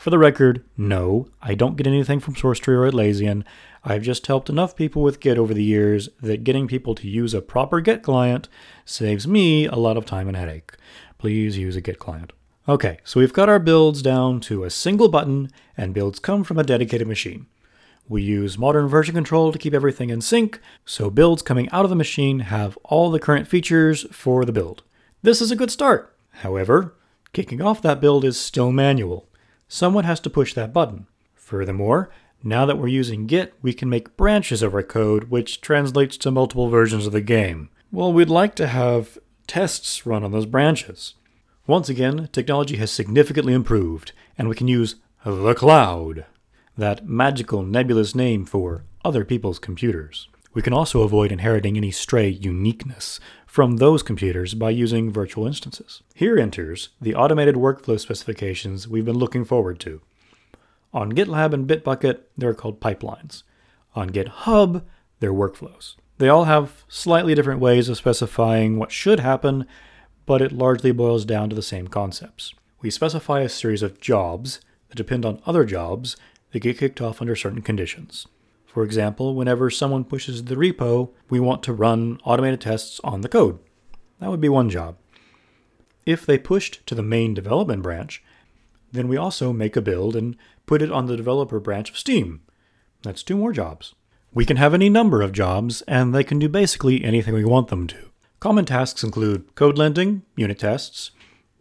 For 0.00 0.08
the 0.08 0.16
record, 0.16 0.64
no, 0.78 1.28
I 1.42 1.54
don't 1.54 1.76
get 1.76 1.86
anything 1.86 2.20
from 2.20 2.34
SourceTree 2.34 2.68
or 2.68 2.90
Atlassian. 2.90 3.44
I've 3.84 4.00
just 4.00 4.26
helped 4.28 4.48
enough 4.48 4.74
people 4.74 5.02
with 5.02 5.20
Git 5.20 5.36
over 5.36 5.52
the 5.52 5.62
years 5.62 6.08
that 6.22 6.42
getting 6.42 6.66
people 6.66 6.94
to 6.94 7.06
use 7.06 7.34
a 7.34 7.42
proper 7.42 7.82
Git 7.82 8.02
client 8.02 8.48
saves 8.86 9.28
me 9.28 9.66
a 9.66 9.74
lot 9.74 9.98
of 9.98 10.06
time 10.06 10.26
and 10.26 10.38
headache. 10.38 10.72
Please 11.18 11.58
use 11.58 11.76
a 11.76 11.82
Git 11.82 11.98
client. 11.98 12.32
Okay, 12.66 12.96
so 13.04 13.20
we've 13.20 13.34
got 13.34 13.50
our 13.50 13.58
builds 13.58 14.00
down 14.00 14.40
to 14.40 14.64
a 14.64 14.70
single 14.70 15.10
button, 15.10 15.50
and 15.76 15.92
builds 15.92 16.18
come 16.18 16.44
from 16.44 16.58
a 16.58 16.64
dedicated 16.64 17.06
machine. 17.06 17.44
We 18.08 18.22
use 18.22 18.56
modern 18.56 18.88
version 18.88 19.14
control 19.14 19.52
to 19.52 19.58
keep 19.58 19.74
everything 19.74 20.08
in 20.08 20.22
sync, 20.22 20.60
so 20.86 21.10
builds 21.10 21.42
coming 21.42 21.68
out 21.72 21.84
of 21.84 21.90
the 21.90 21.94
machine 21.94 22.38
have 22.38 22.78
all 22.84 23.10
the 23.10 23.20
current 23.20 23.46
features 23.46 24.06
for 24.12 24.46
the 24.46 24.52
build. 24.52 24.82
This 25.20 25.42
is 25.42 25.50
a 25.50 25.56
good 25.56 25.70
start. 25.70 26.16
However, 26.36 26.94
kicking 27.34 27.60
off 27.60 27.82
that 27.82 28.00
build 28.00 28.24
is 28.24 28.40
still 28.40 28.72
manual 28.72 29.26
someone 29.70 30.04
has 30.04 30.20
to 30.20 30.28
push 30.28 30.52
that 30.52 30.72
button. 30.72 31.06
Furthermore, 31.34 32.10
now 32.42 32.66
that 32.66 32.76
we're 32.76 32.88
using 32.88 33.26
Git, 33.26 33.54
we 33.62 33.72
can 33.72 33.88
make 33.88 34.16
branches 34.16 34.62
of 34.62 34.74
our 34.74 34.82
code, 34.82 35.30
which 35.30 35.60
translates 35.60 36.16
to 36.18 36.30
multiple 36.30 36.68
versions 36.68 37.06
of 37.06 37.12
the 37.12 37.20
game. 37.20 37.70
Well, 37.92 38.12
we'd 38.12 38.28
like 38.28 38.54
to 38.56 38.66
have 38.66 39.16
tests 39.46 40.04
run 40.04 40.24
on 40.24 40.32
those 40.32 40.46
branches. 40.46 41.14
Once 41.66 41.88
again, 41.88 42.28
technology 42.32 42.76
has 42.76 42.90
significantly 42.90 43.52
improved, 43.52 44.12
and 44.36 44.48
we 44.48 44.56
can 44.56 44.68
use 44.68 44.96
the 45.24 45.54
cloud, 45.54 46.26
that 46.76 47.06
magical 47.06 47.62
nebulous 47.62 48.14
name 48.14 48.44
for 48.44 48.84
other 49.04 49.24
people's 49.24 49.58
computers. 49.58 50.28
We 50.52 50.62
can 50.62 50.72
also 50.72 51.02
avoid 51.02 51.30
inheriting 51.30 51.76
any 51.76 51.92
stray 51.92 52.28
uniqueness 52.28 53.20
from 53.50 53.78
those 53.78 54.04
computers 54.04 54.54
by 54.54 54.70
using 54.70 55.10
virtual 55.10 55.44
instances. 55.44 56.04
Here 56.14 56.38
enters 56.38 56.90
the 57.00 57.16
automated 57.16 57.56
workflow 57.56 57.98
specifications 57.98 58.86
we've 58.86 59.04
been 59.04 59.18
looking 59.18 59.44
forward 59.44 59.80
to. 59.80 60.00
On 60.94 61.12
GitLab 61.12 61.52
and 61.52 61.66
Bitbucket, 61.66 62.20
they're 62.38 62.54
called 62.54 62.80
pipelines. 62.80 63.42
On 63.96 64.08
GitHub, 64.08 64.84
they're 65.18 65.32
workflows. 65.32 65.96
They 66.18 66.28
all 66.28 66.44
have 66.44 66.84
slightly 66.86 67.34
different 67.34 67.58
ways 67.58 67.88
of 67.88 67.96
specifying 67.96 68.78
what 68.78 68.92
should 68.92 69.18
happen, 69.18 69.66
but 70.26 70.40
it 70.40 70.52
largely 70.52 70.92
boils 70.92 71.24
down 71.24 71.50
to 71.50 71.56
the 71.56 71.60
same 71.60 71.88
concepts. 71.88 72.54
We 72.82 72.90
specify 72.90 73.40
a 73.40 73.48
series 73.48 73.82
of 73.82 74.00
jobs 74.00 74.60
that 74.90 74.96
depend 74.96 75.24
on 75.26 75.42
other 75.44 75.64
jobs 75.64 76.16
that 76.52 76.60
get 76.60 76.78
kicked 76.78 77.00
off 77.00 77.20
under 77.20 77.34
certain 77.34 77.62
conditions. 77.62 78.28
For 78.72 78.84
example, 78.84 79.34
whenever 79.34 79.68
someone 79.68 80.04
pushes 80.04 80.44
the 80.44 80.54
repo, 80.54 81.10
we 81.28 81.40
want 81.40 81.64
to 81.64 81.72
run 81.72 82.20
automated 82.24 82.60
tests 82.60 83.00
on 83.02 83.22
the 83.22 83.28
code. 83.28 83.58
That 84.20 84.30
would 84.30 84.40
be 84.40 84.48
one 84.48 84.70
job. 84.70 84.96
If 86.06 86.24
they 86.24 86.38
pushed 86.38 86.86
to 86.86 86.94
the 86.94 87.02
main 87.02 87.34
development 87.34 87.82
branch, 87.82 88.22
then 88.92 89.08
we 89.08 89.16
also 89.16 89.52
make 89.52 89.74
a 89.74 89.82
build 89.82 90.14
and 90.14 90.36
put 90.66 90.82
it 90.82 90.92
on 90.92 91.06
the 91.06 91.16
developer 91.16 91.58
branch 91.58 91.90
of 91.90 91.98
Steam. 91.98 92.42
That's 93.02 93.24
two 93.24 93.36
more 93.36 93.52
jobs. 93.52 93.94
We 94.32 94.44
can 94.44 94.56
have 94.56 94.72
any 94.72 94.88
number 94.88 95.20
of 95.20 95.32
jobs, 95.32 95.82
and 95.82 96.14
they 96.14 96.22
can 96.22 96.38
do 96.38 96.48
basically 96.48 97.02
anything 97.02 97.34
we 97.34 97.44
want 97.44 97.68
them 97.68 97.88
to. 97.88 97.96
Common 98.38 98.64
tasks 98.64 99.02
include 99.02 99.56
code 99.56 99.76
linting, 99.76 100.22
unit 100.36 100.60
tests, 100.60 101.10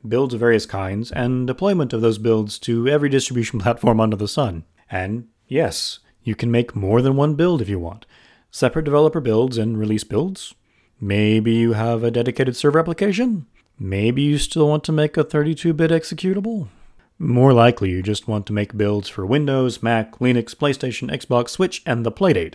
builds 0.08 0.36
of 0.36 0.40
various 0.40 0.68
kinds, 0.68 1.12
and 1.12 1.48
deployment 1.48 1.92
of 1.92 2.02
those 2.02 2.20
builds 2.20 2.60
to 2.60 2.88
every 2.88 3.10
distribution 3.10 3.60
platform 3.64 4.00
under 4.00 4.16
the 4.16 4.28
sun. 4.28 4.66
And 4.92 5.28
yes, 5.48 6.00
you 6.30 6.36
can 6.36 6.52
make 6.52 6.76
more 6.76 7.02
than 7.02 7.18
one 7.18 7.34
build 7.34 7.62
if 7.62 7.68
you 7.68 7.80
want. 7.80 8.06
Separate 8.52 8.86
developer 8.86 9.20
builds 9.20 9.58
and 9.58 9.78
release 9.78 10.04
builds. 10.06 10.54
Maybe 11.02 11.54
you 11.54 11.74
have 11.74 12.04
a 12.04 12.12
dedicated 12.12 12.56
server 12.56 12.80
application. 12.80 13.48
Maybe 13.78 14.22
you 14.22 14.38
still 14.38 14.68
want 14.68 14.84
to 14.86 14.92
make 14.92 15.18
a 15.18 15.24
32 15.24 15.74
bit 15.74 15.92
executable. 15.92 16.68
More 17.18 17.52
likely, 17.52 17.90
you 17.90 18.02
just 18.02 18.28
want 18.28 18.46
to 18.46 18.54
make 18.54 18.78
builds 18.78 19.10
for 19.10 19.26
Windows, 19.26 19.84
Mac, 19.84 20.20
Linux, 20.20 20.56
PlayStation, 20.56 21.12
Xbox, 21.12 21.50
Switch, 21.50 21.82
and 21.86 22.06
the 22.06 22.12
Playdate. 22.12 22.54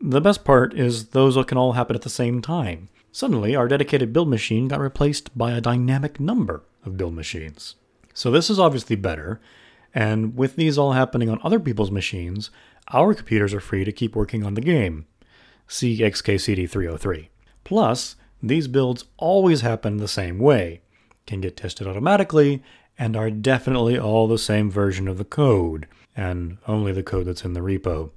The 0.00 0.20
best 0.20 0.44
part 0.44 0.74
is 0.74 1.08
those 1.08 1.42
can 1.46 1.56
all 1.58 1.72
happen 1.72 1.94
at 1.94 2.02
the 2.02 2.08
same 2.08 2.42
time. 2.42 2.88
Suddenly, 3.12 3.54
our 3.54 3.68
dedicated 3.68 4.12
build 4.12 4.28
machine 4.28 4.68
got 4.68 4.80
replaced 4.80 5.36
by 5.36 5.52
a 5.52 5.60
dynamic 5.60 6.18
number 6.18 6.62
of 6.84 6.96
build 6.96 7.14
machines. 7.14 7.76
So, 8.12 8.30
this 8.30 8.50
is 8.50 8.58
obviously 8.58 8.96
better, 8.96 9.40
and 9.94 10.36
with 10.36 10.56
these 10.56 10.76
all 10.76 10.92
happening 10.92 11.30
on 11.30 11.40
other 11.42 11.58
people's 11.58 11.90
machines, 11.90 12.50
our 12.92 13.14
computers 13.14 13.52
are 13.54 13.60
free 13.60 13.84
to 13.84 13.92
keep 13.92 14.14
working 14.14 14.44
on 14.44 14.54
the 14.54 14.60
game. 14.60 15.06
See 15.68 15.98
XKCD 15.98 16.68
303. 16.68 17.30
Plus, 17.64 18.16
these 18.42 18.68
builds 18.68 19.04
always 19.16 19.62
happen 19.62 19.96
the 19.96 20.08
same 20.08 20.38
way, 20.38 20.80
can 21.26 21.40
get 21.40 21.56
tested 21.56 21.86
automatically, 21.86 22.62
and 22.98 23.16
are 23.16 23.30
definitely 23.30 23.98
all 23.98 24.28
the 24.28 24.38
same 24.38 24.70
version 24.70 25.08
of 25.08 25.18
the 25.18 25.24
code, 25.24 25.86
and 26.16 26.58
only 26.68 26.92
the 26.92 27.02
code 27.02 27.26
that's 27.26 27.44
in 27.44 27.52
the 27.52 27.60
repo. 27.60 28.10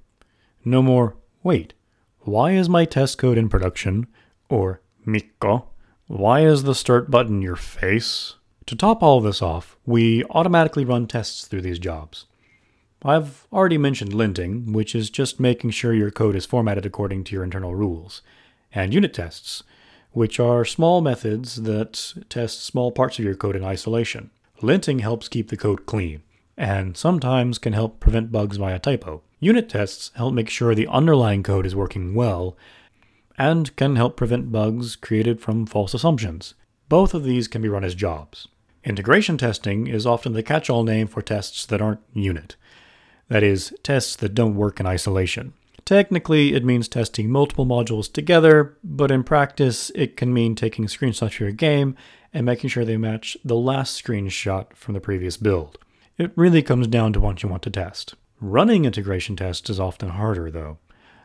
No 0.63 0.81
more, 0.81 1.15
wait, 1.43 1.73
why 2.19 2.51
is 2.51 2.69
my 2.69 2.85
test 2.85 3.17
code 3.17 3.37
in 3.37 3.49
production? 3.49 4.07
Or, 4.49 4.81
Mikko, 5.05 5.69
why 6.07 6.41
is 6.41 6.63
the 6.63 6.75
start 6.75 7.09
button 7.09 7.41
your 7.41 7.55
face? 7.55 8.35
To 8.67 8.75
top 8.75 9.01
all 9.01 9.19
this 9.19 9.41
off, 9.41 9.77
we 9.85 10.23
automatically 10.25 10.85
run 10.85 11.07
tests 11.07 11.47
through 11.47 11.61
these 11.61 11.79
jobs. 11.79 12.25
I've 13.03 13.47
already 13.53 13.77
mentioned 13.77 14.11
linting, 14.11 14.73
which 14.73 14.93
is 14.93 15.09
just 15.09 15.39
making 15.39 15.69
sure 15.69 15.93
your 15.93 16.11
code 16.11 16.35
is 16.35 16.45
formatted 16.45 16.85
according 16.85 17.23
to 17.25 17.33
your 17.33 17.45
internal 17.45 17.73
rules, 17.73 18.21
and 18.73 18.93
unit 18.93 19.13
tests, 19.13 19.63
which 20.11 20.37
are 20.39 20.65
small 20.65 20.99
methods 20.99 21.63
that 21.63 22.13
test 22.27 22.65
small 22.65 22.91
parts 22.91 23.17
of 23.17 23.23
your 23.23 23.35
code 23.35 23.55
in 23.55 23.63
isolation. 23.63 24.31
Linting 24.61 24.99
helps 24.99 25.29
keep 25.29 25.47
the 25.47 25.55
code 25.55 25.85
clean, 25.85 26.23
and 26.57 26.97
sometimes 26.97 27.57
can 27.57 27.71
help 27.71 28.01
prevent 28.01 28.33
bugs 28.33 28.57
via 28.57 28.79
typo. 28.79 29.21
Unit 29.39 29.69
tests 29.69 30.11
help 30.15 30.33
make 30.33 30.49
sure 30.49 30.75
the 30.75 30.87
underlying 30.87 31.41
code 31.41 31.65
is 31.65 31.75
working 31.75 32.13
well, 32.13 32.57
and 33.37 33.73
can 33.77 33.95
help 33.95 34.17
prevent 34.17 34.51
bugs 34.51 34.97
created 34.97 35.39
from 35.39 35.65
false 35.65 35.93
assumptions. 35.93 36.53
Both 36.89 37.13
of 37.13 37.23
these 37.23 37.47
can 37.47 37.61
be 37.61 37.69
run 37.69 37.85
as 37.85 37.95
jobs. 37.95 38.49
Integration 38.83 39.37
testing 39.37 39.87
is 39.87 40.05
often 40.05 40.33
the 40.33 40.43
catch 40.43 40.69
all 40.69 40.83
name 40.83 41.07
for 41.07 41.21
tests 41.21 41.65
that 41.65 41.81
aren't 41.81 42.01
unit. 42.13 42.57
That 43.29 43.43
is, 43.43 43.73
tests 43.83 44.15
that 44.17 44.35
don't 44.35 44.55
work 44.55 44.79
in 44.79 44.85
isolation. 44.85 45.53
Technically, 45.85 46.53
it 46.53 46.65
means 46.65 46.87
testing 46.87 47.31
multiple 47.31 47.65
modules 47.65 48.11
together, 48.11 48.77
but 48.83 49.11
in 49.11 49.23
practice, 49.23 49.91
it 49.95 50.17
can 50.17 50.33
mean 50.33 50.53
taking 50.53 50.85
screenshots 50.85 51.35
of 51.35 51.39
your 51.39 51.51
game 51.51 51.95
and 52.33 52.45
making 52.45 52.69
sure 52.69 52.85
they 52.85 52.97
match 52.97 53.37
the 53.43 53.55
last 53.55 54.03
screenshot 54.03 54.73
from 54.75 54.93
the 54.93 54.99
previous 54.99 55.37
build. 55.37 55.77
It 56.17 56.31
really 56.35 56.61
comes 56.61 56.87
down 56.87 57.13
to 57.13 57.19
what 57.19 57.41
you 57.41 57.49
want 57.49 57.63
to 57.63 57.69
test. 57.69 58.15
Running 58.41 58.85
integration 58.85 59.35
tests 59.35 59.69
is 59.69 59.79
often 59.79 60.09
harder, 60.09 60.51
though. 60.51 60.77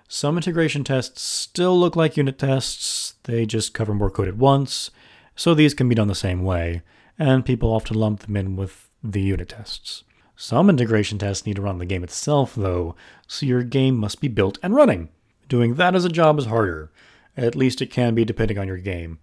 Some 0.09 0.37
integration 0.37 0.85
tests 0.85 1.23
still 1.23 1.79
look 1.79 1.97
like 1.97 2.17
unit 2.17 2.39
tests, 2.39 3.15
they 3.25 3.47
just 3.47 3.75
cover 3.75 3.95
more 3.95 4.11
code 4.11 4.29
at 4.29 4.37
once, 4.37 4.91
so 5.35 5.55
these 5.55 5.75
can 5.75 5.89
be 5.89 5.95
done 5.95 6.09
the 6.09 6.15
same 6.15 6.43
way, 6.43 6.83
and 7.19 7.45
people 7.45 7.73
often 7.73 7.97
lump 7.97 8.21
them 8.21 8.37
in 8.37 8.57
with 8.57 8.89
the 9.03 9.23
unit 9.23 9.51
tests. 9.51 10.05
Some 10.37 10.69
integration 10.69 11.19
tests 11.19 11.47
need 11.47 11.57
to 11.57 11.63
run 11.63 11.79
the 11.79 11.87
game 11.87 12.03
itself, 12.03 12.55
though, 12.55 12.97
so 13.27 13.47
your 13.47 13.63
game 13.63 13.97
must 13.97 14.21
be 14.21 14.29
built 14.29 14.59
and 14.63 14.75
running. 14.75 15.09
Doing 15.49 15.75
that 15.75 15.95
as 15.95 16.05
a 16.05 16.09
job 16.09 16.39
is 16.39 16.47
harder. 16.47 16.91
At 17.37 17.55
least 17.55 17.81
it 17.81 17.91
can 17.91 18.15
be 18.15 18.25
depending 18.25 18.59
on 18.59 18.67
your 18.67 18.79
game. 18.79 19.19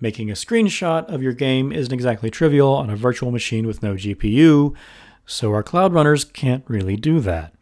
Making 0.00 0.30
a 0.30 0.34
screenshot 0.34 1.06
of 1.12 1.22
your 1.22 1.32
game 1.32 1.72
isn't 1.72 1.92
exactly 1.92 2.30
trivial 2.30 2.68
on 2.68 2.90
a 2.90 2.96
virtual 2.96 3.30
machine 3.30 3.66
with 3.66 3.82
no 3.82 3.94
GPU, 3.94 4.74
so 5.24 5.52
our 5.52 5.62
cloud 5.62 5.92
runners 5.92 6.24
can't 6.24 6.64
really 6.68 6.96
do 6.96 7.18
that. 7.20 7.54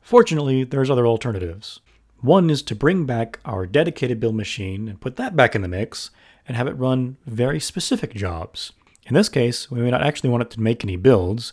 Fortunately, 0.00 0.64
there's 0.64 0.90
other 0.90 1.06
alternatives. 1.06 1.80
One 2.20 2.50
is 2.50 2.62
to 2.62 2.74
bring 2.74 3.06
back 3.06 3.38
our 3.44 3.66
dedicated 3.66 4.20
build 4.20 4.34
machine 4.34 4.88
and 4.88 5.00
put 5.00 5.16
that 5.16 5.36
back 5.36 5.54
in 5.54 5.62
the 5.62 5.68
mix 5.68 6.10
and 6.46 6.56
have 6.56 6.66
it 6.66 6.76
run 6.76 7.16
very 7.26 7.60
specific 7.60 8.14
jobs. 8.14 8.72
In 9.06 9.14
this 9.14 9.28
case, 9.28 9.70
we 9.70 9.80
may 9.80 9.90
not 9.90 10.02
actually 10.02 10.30
want 10.30 10.42
it 10.42 10.50
to 10.50 10.60
make 10.60 10.84
any 10.84 10.96
builds, 10.96 11.52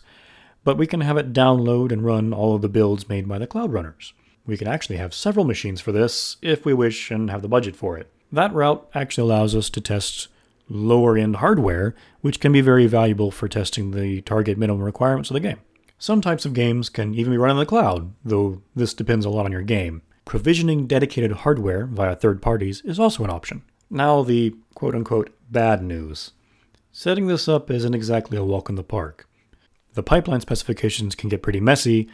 but 0.64 0.76
we 0.76 0.86
can 0.86 1.00
have 1.00 1.16
it 1.16 1.32
download 1.32 1.92
and 1.92 2.04
run 2.04 2.32
all 2.32 2.54
of 2.54 2.62
the 2.62 2.68
builds 2.68 3.08
made 3.08 3.28
by 3.28 3.38
the 3.38 3.46
cloud 3.46 3.72
runners. 3.72 4.12
We 4.46 4.56
can 4.56 4.68
actually 4.68 4.96
have 4.96 5.14
several 5.14 5.44
machines 5.44 5.80
for 5.80 5.92
this 5.92 6.36
if 6.42 6.64
we 6.64 6.74
wish 6.74 7.10
and 7.10 7.30
have 7.30 7.42
the 7.42 7.48
budget 7.48 7.76
for 7.76 7.96
it. 7.98 8.10
That 8.32 8.54
route 8.54 8.88
actually 8.94 9.30
allows 9.30 9.54
us 9.54 9.70
to 9.70 9.80
test 9.80 10.28
lower 10.68 11.16
end 11.16 11.36
hardware, 11.36 11.94
which 12.20 12.40
can 12.40 12.52
be 12.52 12.60
very 12.60 12.86
valuable 12.86 13.30
for 13.30 13.48
testing 13.48 13.90
the 13.90 14.20
target 14.22 14.56
minimum 14.56 14.82
requirements 14.82 15.30
of 15.30 15.34
the 15.34 15.40
game. 15.40 15.58
Some 15.98 16.20
types 16.20 16.46
of 16.46 16.54
games 16.54 16.88
can 16.88 17.14
even 17.14 17.32
be 17.32 17.38
run 17.38 17.50
in 17.50 17.56
the 17.58 17.66
cloud, 17.66 18.14
though 18.24 18.62
this 18.74 18.94
depends 18.94 19.26
a 19.26 19.30
lot 19.30 19.44
on 19.44 19.52
your 19.52 19.62
game. 19.62 20.02
Provisioning 20.24 20.86
dedicated 20.86 21.32
hardware 21.32 21.86
via 21.86 22.14
third 22.16 22.40
parties 22.40 22.80
is 22.82 22.98
also 22.98 23.24
an 23.24 23.30
option. 23.30 23.62
Now, 23.90 24.22
the 24.22 24.54
quote 24.74 24.94
unquote 24.94 25.30
bad 25.50 25.82
news. 25.82 26.30
Setting 26.92 27.26
this 27.26 27.48
up 27.48 27.70
isn't 27.70 27.94
exactly 27.94 28.38
a 28.38 28.44
walk 28.44 28.68
in 28.68 28.76
the 28.76 28.82
park. 28.82 29.28
The 29.94 30.02
pipeline 30.02 30.40
specifications 30.40 31.14
can 31.14 31.28
get 31.28 31.42
pretty 31.42 31.60
messy. 31.60 32.08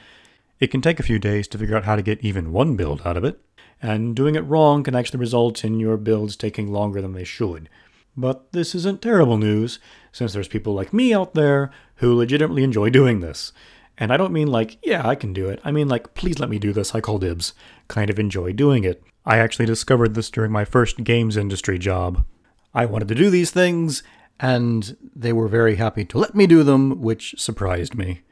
It 0.60 0.68
can 0.68 0.80
take 0.80 0.98
a 0.98 1.04
few 1.04 1.18
days 1.18 1.46
to 1.48 1.58
figure 1.58 1.76
out 1.76 1.84
how 1.84 1.96
to 1.96 2.02
get 2.02 2.24
even 2.24 2.52
one 2.52 2.76
build 2.76 3.02
out 3.04 3.16
of 3.16 3.24
it, 3.24 3.40
and 3.82 4.16
doing 4.16 4.34
it 4.34 4.40
wrong 4.40 4.82
can 4.82 4.94
actually 4.94 5.20
result 5.20 5.64
in 5.64 5.78
your 5.78 5.96
builds 5.96 6.36
taking 6.36 6.72
longer 6.72 7.02
than 7.02 7.12
they 7.12 7.24
should. 7.24 7.68
But 8.16 8.52
this 8.52 8.74
isn't 8.74 9.02
terrible 9.02 9.36
news, 9.36 9.78
since 10.10 10.32
there's 10.32 10.48
people 10.48 10.72
like 10.72 10.94
me 10.94 11.12
out 11.12 11.34
there 11.34 11.70
who 11.96 12.14
legitimately 12.14 12.64
enjoy 12.64 12.88
doing 12.88 13.20
this. 13.20 13.52
And 13.98 14.12
I 14.12 14.16
don't 14.16 14.32
mean 14.32 14.48
like, 14.48 14.78
yeah, 14.82 15.06
I 15.06 15.14
can 15.14 15.34
do 15.34 15.48
it. 15.48 15.60
I 15.64 15.70
mean 15.70 15.88
like, 15.88 16.14
please 16.14 16.38
let 16.38 16.48
me 16.48 16.58
do 16.58 16.72
this, 16.72 16.94
I 16.94 17.02
call 17.02 17.18
dibs. 17.18 17.52
Kind 17.88 18.08
of 18.08 18.18
enjoy 18.18 18.52
doing 18.52 18.84
it. 18.84 19.02
I 19.26 19.38
actually 19.38 19.66
discovered 19.66 20.14
this 20.14 20.30
during 20.30 20.52
my 20.52 20.64
first 20.64 21.04
games 21.04 21.36
industry 21.36 21.78
job. 21.78 22.24
I 22.72 22.86
wanted 22.86 23.08
to 23.08 23.14
do 23.14 23.28
these 23.28 23.50
things, 23.50 24.02
and 24.40 24.96
they 25.14 25.32
were 25.32 25.48
very 25.48 25.76
happy 25.76 26.04
to 26.04 26.18
let 26.18 26.34
me 26.34 26.46
do 26.46 26.62
them, 26.62 27.00
which 27.00 27.34
surprised 27.38 27.94
me. 27.94 28.22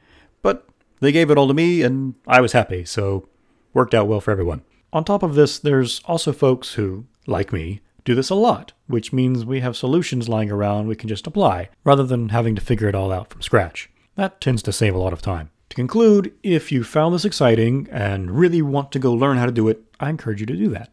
But 0.43 0.69
they 1.01 1.13
gave 1.13 1.31
it 1.31 1.39
all 1.39 1.49
to 1.49 1.55
me, 1.55 1.83
and 1.83 2.15
I 2.27 2.41
was 2.41 2.53
happy, 2.53 2.85
so 2.85 3.29
worked 3.73 3.95
out 3.95 4.07
well 4.07 4.21
for 4.21 4.31
everyone. 4.31 4.63
On 4.93 5.05
top 5.05 5.23
of 5.23 5.35
this, 5.35 5.59
there's 5.59 6.01
also 6.05 6.33
folks 6.33 6.75
who, 6.75 7.07
like 7.27 7.53
me, 7.53 7.81
do 8.05 8.15
this 8.15 8.31
a 8.31 8.35
lot, 8.35 8.73
which 8.87 9.13
means 9.13 9.45
we 9.45 9.61
have 9.61 9.77
solutions 9.77 10.29
lying 10.29 10.51
around 10.51 10.87
we 10.87 10.95
can 10.95 11.09
just 11.09 11.27
apply, 11.27 11.71
rather 11.83 12.05
than 12.05 12.29
having 12.29 12.55
to 12.55 12.61
figure 12.61 12.89
it 12.89 12.95
all 12.95 13.11
out 13.11 13.31
from 13.31 13.43
scratch. 13.43 13.91
That 14.17 14.41
tends 14.41 14.63
to 14.65 14.73
save 14.73 14.95
a 14.95 14.99
lot 14.99 15.13
of 15.13 15.23
time. 15.23 15.51
To 15.71 15.77
conclude, 15.77 16.33
if 16.43 16.71
you 16.71 16.85
found 16.85 17.15
this 17.15 17.25
exciting 17.25 17.89
and 17.91 18.31
really 18.31 18.63
want 18.63 18.93
to 18.93 18.99
go 18.99 19.13
learn 19.13 19.39
how 19.39 19.47
to 19.47 19.53
do 19.53 19.69
it, 19.69 19.83
I 19.99 20.11
encourage 20.11 20.41
you 20.41 20.47
to 20.47 20.57
do 20.57 20.69
that. 20.69 20.93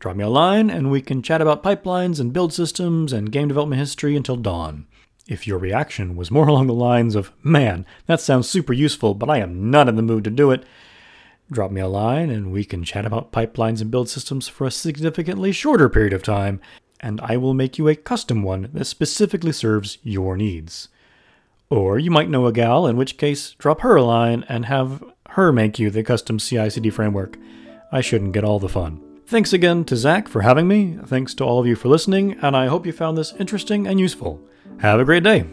Drop 0.00 0.16
me 0.16 0.24
a 0.24 0.28
line 0.30 0.70
and 0.70 0.90
we 0.90 1.02
can 1.02 1.22
chat 1.22 1.42
about 1.42 1.62
pipelines 1.62 2.18
and 2.18 2.32
build 2.32 2.54
systems 2.54 3.12
and 3.12 3.30
game 3.30 3.48
development 3.48 3.80
history 3.80 4.16
until 4.16 4.36
dawn. 4.36 4.86
If 5.28 5.46
your 5.46 5.58
reaction 5.58 6.16
was 6.16 6.30
more 6.30 6.48
along 6.48 6.68
the 6.68 6.74
lines 6.74 7.14
of, 7.14 7.32
man, 7.42 7.84
that 8.06 8.20
sounds 8.20 8.48
super 8.48 8.72
useful, 8.72 9.12
but 9.12 9.28
I 9.28 9.38
am 9.38 9.70
not 9.70 9.90
in 9.90 9.96
the 9.96 10.02
mood 10.02 10.24
to 10.24 10.30
do 10.30 10.50
it, 10.52 10.64
drop 11.52 11.70
me 11.70 11.82
a 11.82 11.86
line 11.86 12.30
and 12.30 12.50
we 12.50 12.64
can 12.64 12.82
chat 12.82 13.04
about 13.04 13.30
pipelines 13.30 13.82
and 13.82 13.90
build 13.90 14.08
systems 14.08 14.48
for 14.48 14.66
a 14.66 14.70
significantly 14.70 15.52
shorter 15.52 15.90
period 15.90 16.14
of 16.14 16.22
time, 16.22 16.62
and 17.00 17.20
I 17.20 17.36
will 17.36 17.52
make 17.52 17.76
you 17.76 17.86
a 17.86 17.94
custom 17.94 18.42
one 18.42 18.70
that 18.72 18.86
specifically 18.86 19.52
serves 19.52 19.98
your 20.02 20.34
needs. 20.34 20.88
Or 21.68 21.98
you 21.98 22.10
might 22.10 22.30
know 22.30 22.46
a 22.46 22.52
gal, 22.52 22.86
in 22.86 22.96
which 22.96 23.18
case, 23.18 23.52
drop 23.58 23.82
her 23.82 23.96
a 23.96 24.02
line 24.02 24.46
and 24.48 24.64
have 24.64 25.04
her 25.30 25.52
make 25.52 25.78
you 25.78 25.90
the 25.90 26.02
custom 26.02 26.38
CI 26.38 26.70
CD 26.70 26.88
framework. 26.88 27.36
I 27.92 28.00
shouldn't 28.00 28.32
get 28.32 28.44
all 28.44 28.58
the 28.58 28.68
fun. 28.68 29.09
Thanks 29.30 29.52
again 29.52 29.84
to 29.84 29.94
Zach 29.94 30.26
for 30.26 30.40
having 30.40 30.66
me. 30.66 30.98
Thanks 31.06 31.34
to 31.34 31.44
all 31.44 31.60
of 31.60 31.66
you 31.68 31.76
for 31.76 31.86
listening, 31.86 32.36
and 32.42 32.56
I 32.56 32.66
hope 32.66 32.84
you 32.84 32.90
found 32.90 33.16
this 33.16 33.32
interesting 33.34 33.86
and 33.86 34.00
useful. 34.00 34.40
Have 34.78 34.98
a 34.98 35.04
great 35.04 35.22
day. 35.22 35.44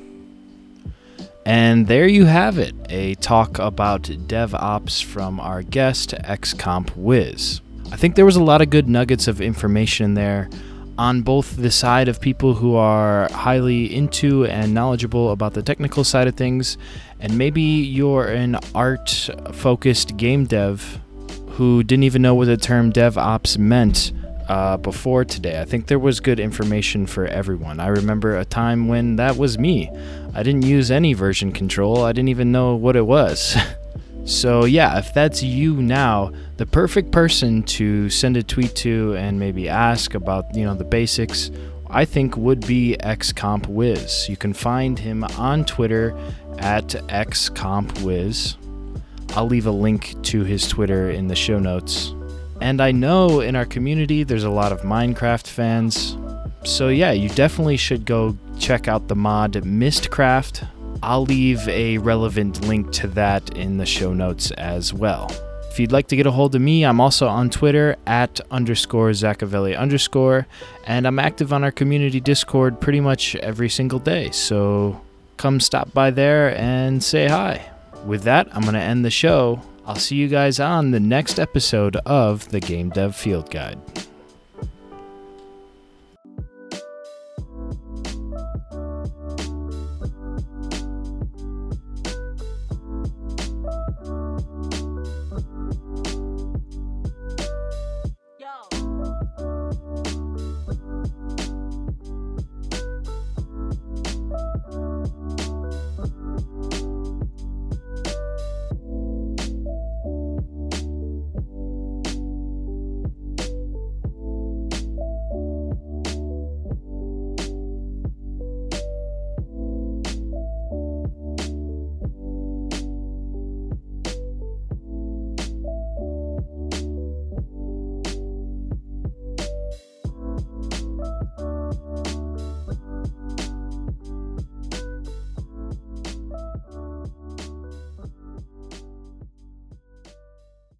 And 1.46 1.86
there 1.86 2.08
you 2.08 2.26
have 2.26 2.58
it 2.58 2.74
a 2.90 3.14
talk 3.14 3.60
about 3.60 4.02
DevOps 4.02 5.04
from 5.04 5.40
our 5.40 5.62
guest, 5.62 6.16
XComp 6.24 6.96
Wiz. 6.96 7.62
I 7.92 7.98
think 7.98 8.16
there 8.16 8.26
was 8.26 8.36
a 8.36 8.44
lot 8.44 8.64
of 8.64 8.72
good 8.72 8.90
nuggets 8.90 9.28
of 9.28 9.42
information 9.42 10.16
there 10.16 10.50
on 10.98 11.22
both 11.22 11.56
the 11.56 11.70
side 11.70 12.08
of 12.08 12.20
people 12.20 12.56
who 12.56 12.74
are 12.74 13.32
highly 13.32 13.96
into 13.96 14.46
and 14.48 14.74
knowledgeable 14.74 15.30
about 15.30 15.54
the 15.54 15.62
technical 15.62 16.04
side 16.04 16.28
of 16.28 16.34
things, 16.34 16.80
and 17.20 17.38
maybe 17.38 17.62
you're 17.62 18.26
an 18.26 18.58
art 18.74 19.30
focused 19.54 20.18
game 20.18 20.46
dev 20.46 21.00
who 21.58 21.84
didn't 21.84 22.04
even 22.04 22.22
know 22.22 22.36
what 22.36 22.46
the 22.46 22.56
term 22.56 22.94
DevOps 22.94 23.58
meant 23.58 24.12
uh, 24.48 24.78
before 24.78 25.26
today. 25.26 25.60
I 25.60 25.66
think 25.66 25.88
there 25.88 25.98
was 25.98 26.20
good 26.20 26.40
information 26.40 27.08
for 27.08 27.26
everyone. 27.26 27.80
I 27.80 27.88
remember 27.88 28.38
a 28.38 28.46
time 28.46 28.88
when 28.88 29.16
that 29.16 29.38
was 29.38 29.58
me. 29.58 29.90
I 30.36 30.44
didn't 30.44 30.66
use 30.66 30.92
any 30.92 31.14
version 31.14 31.52
control, 31.52 32.04
I 32.04 32.12
didn't 32.12 32.30
even 32.30 32.52
know 32.52 32.76
what 32.76 32.96
it 32.96 33.08
was. 33.08 33.58
so, 34.26 34.66
yeah, 34.66 35.00
if 35.00 35.16
that's 35.16 35.42
you 35.42 35.82
now, 35.82 36.32
the 36.58 36.68
perfect 36.68 37.12
person 37.12 37.64
to 37.64 38.08
send 38.12 38.38
a 38.38 38.44
tweet 38.44 38.76
to 38.76 39.16
and 39.16 39.40
maybe 39.40 39.68
ask 39.68 40.14
about, 40.14 40.54
you 40.54 40.64
know, 40.64 40.76
the 40.76 40.84
basics, 40.84 41.50
I 41.90 42.06
think 42.06 42.38
would 42.38 42.68
be 42.68 42.98
XCompWiz. 43.00 44.30
You 44.30 44.38
can 44.38 44.54
find 44.54 45.00
him 45.00 45.24
on 45.24 45.66
Twitter 45.66 46.16
at 46.60 46.90
XCompWiz. 47.10 48.58
I'll 49.32 49.48
leave 49.48 49.68
a 49.68 49.72
link 49.72 50.22
to 50.24 50.44
his 50.44 50.68
Twitter 50.68 51.10
in 51.10 51.28
the 51.28 51.36
show 51.36 51.60
notes. 51.60 52.14
And 52.62 52.82
I 52.82 52.92
know 52.92 53.42
in 53.42 53.56
our 53.56 53.66
community 53.66 54.24
there's 54.24 54.44
a 54.44 54.50
lot 54.50 54.72
of 54.72 54.82
Minecraft 54.82 55.48
fans. 55.48 56.18
So, 56.64 56.90
yeah, 56.90 57.12
you 57.12 57.30
definitely 57.30 57.78
should 57.78 58.06
go 58.06 58.36
check 58.60 58.88
out 58.88 59.08
the 59.08 59.16
mod 59.16 59.54
Mystcraft. 59.54 60.68
I'll 61.04 61.24
leave 61.24 61.68
a 61.68 62.00
relevant 62.00 62.68
link 62.68 62.92
to 62.94 63.08
that 63.10 63.56
in 63.56 63.78
the 63.78 63.86
show 63.86 64.14
notes 64.14 64.52
as 64.52 64.94
well. 64.94 65.32
If 65.70 65.80
you'd 65.80 65.92
like 65.92 66.08
to 66.08 66.16
get 66.16 66.26
a 66.26 66.32
hold 66.32 66.56
of 66.56 66.62
me, 66.62 66.84
I'm 66.84 67.00
also 67.00 67.28
on 67.28 67.52
Twitter 67.52 67.98
at 68.08 68.42
underscore 68.50 69.12
Zachavelli 69.12 69.78
underscore, 69.78 70.48
and 70.88 71.06
I'm 71.06 71.20
active 71.20 71.54
on 71.54 71.64
our 71.64 71.72
community 71.72 72.20
Discord 72.20 72.82
pretty 72.82 73.00
much 73.00 73.36
every 73.36 73.70
single 73.70 74.00
day. 74.00 74.32
So 74.32 75.00
come 75.38 75.60
stop 75.60 75.94
by 75.94 76.10
there 76.10 76.58
and 76.58 77.04
say 77.04 77.28
hi 77.28 77.77
with 78.06 78.24
that, 78.24 78.48
I'm 78.56 78.62
going 78.62 78.74
to 78.74 78.80
end 78.80 79.04
the 79.04 79.10
show. 79.12 79.62
I'll 79.86 79.96
see 79.96 80.16
you 80.16 80.28
guys 80.28 80.60
on 80.60 80.92
the 80.92 81.00
next 81.00 81.40
episode 81.40 81.96
of 82.06 82.48
the 82.50 82.60
Game 82.60 82.90
Dev 82.90 83.16
Field 83.16 83.50
Guide. 83.50 83.80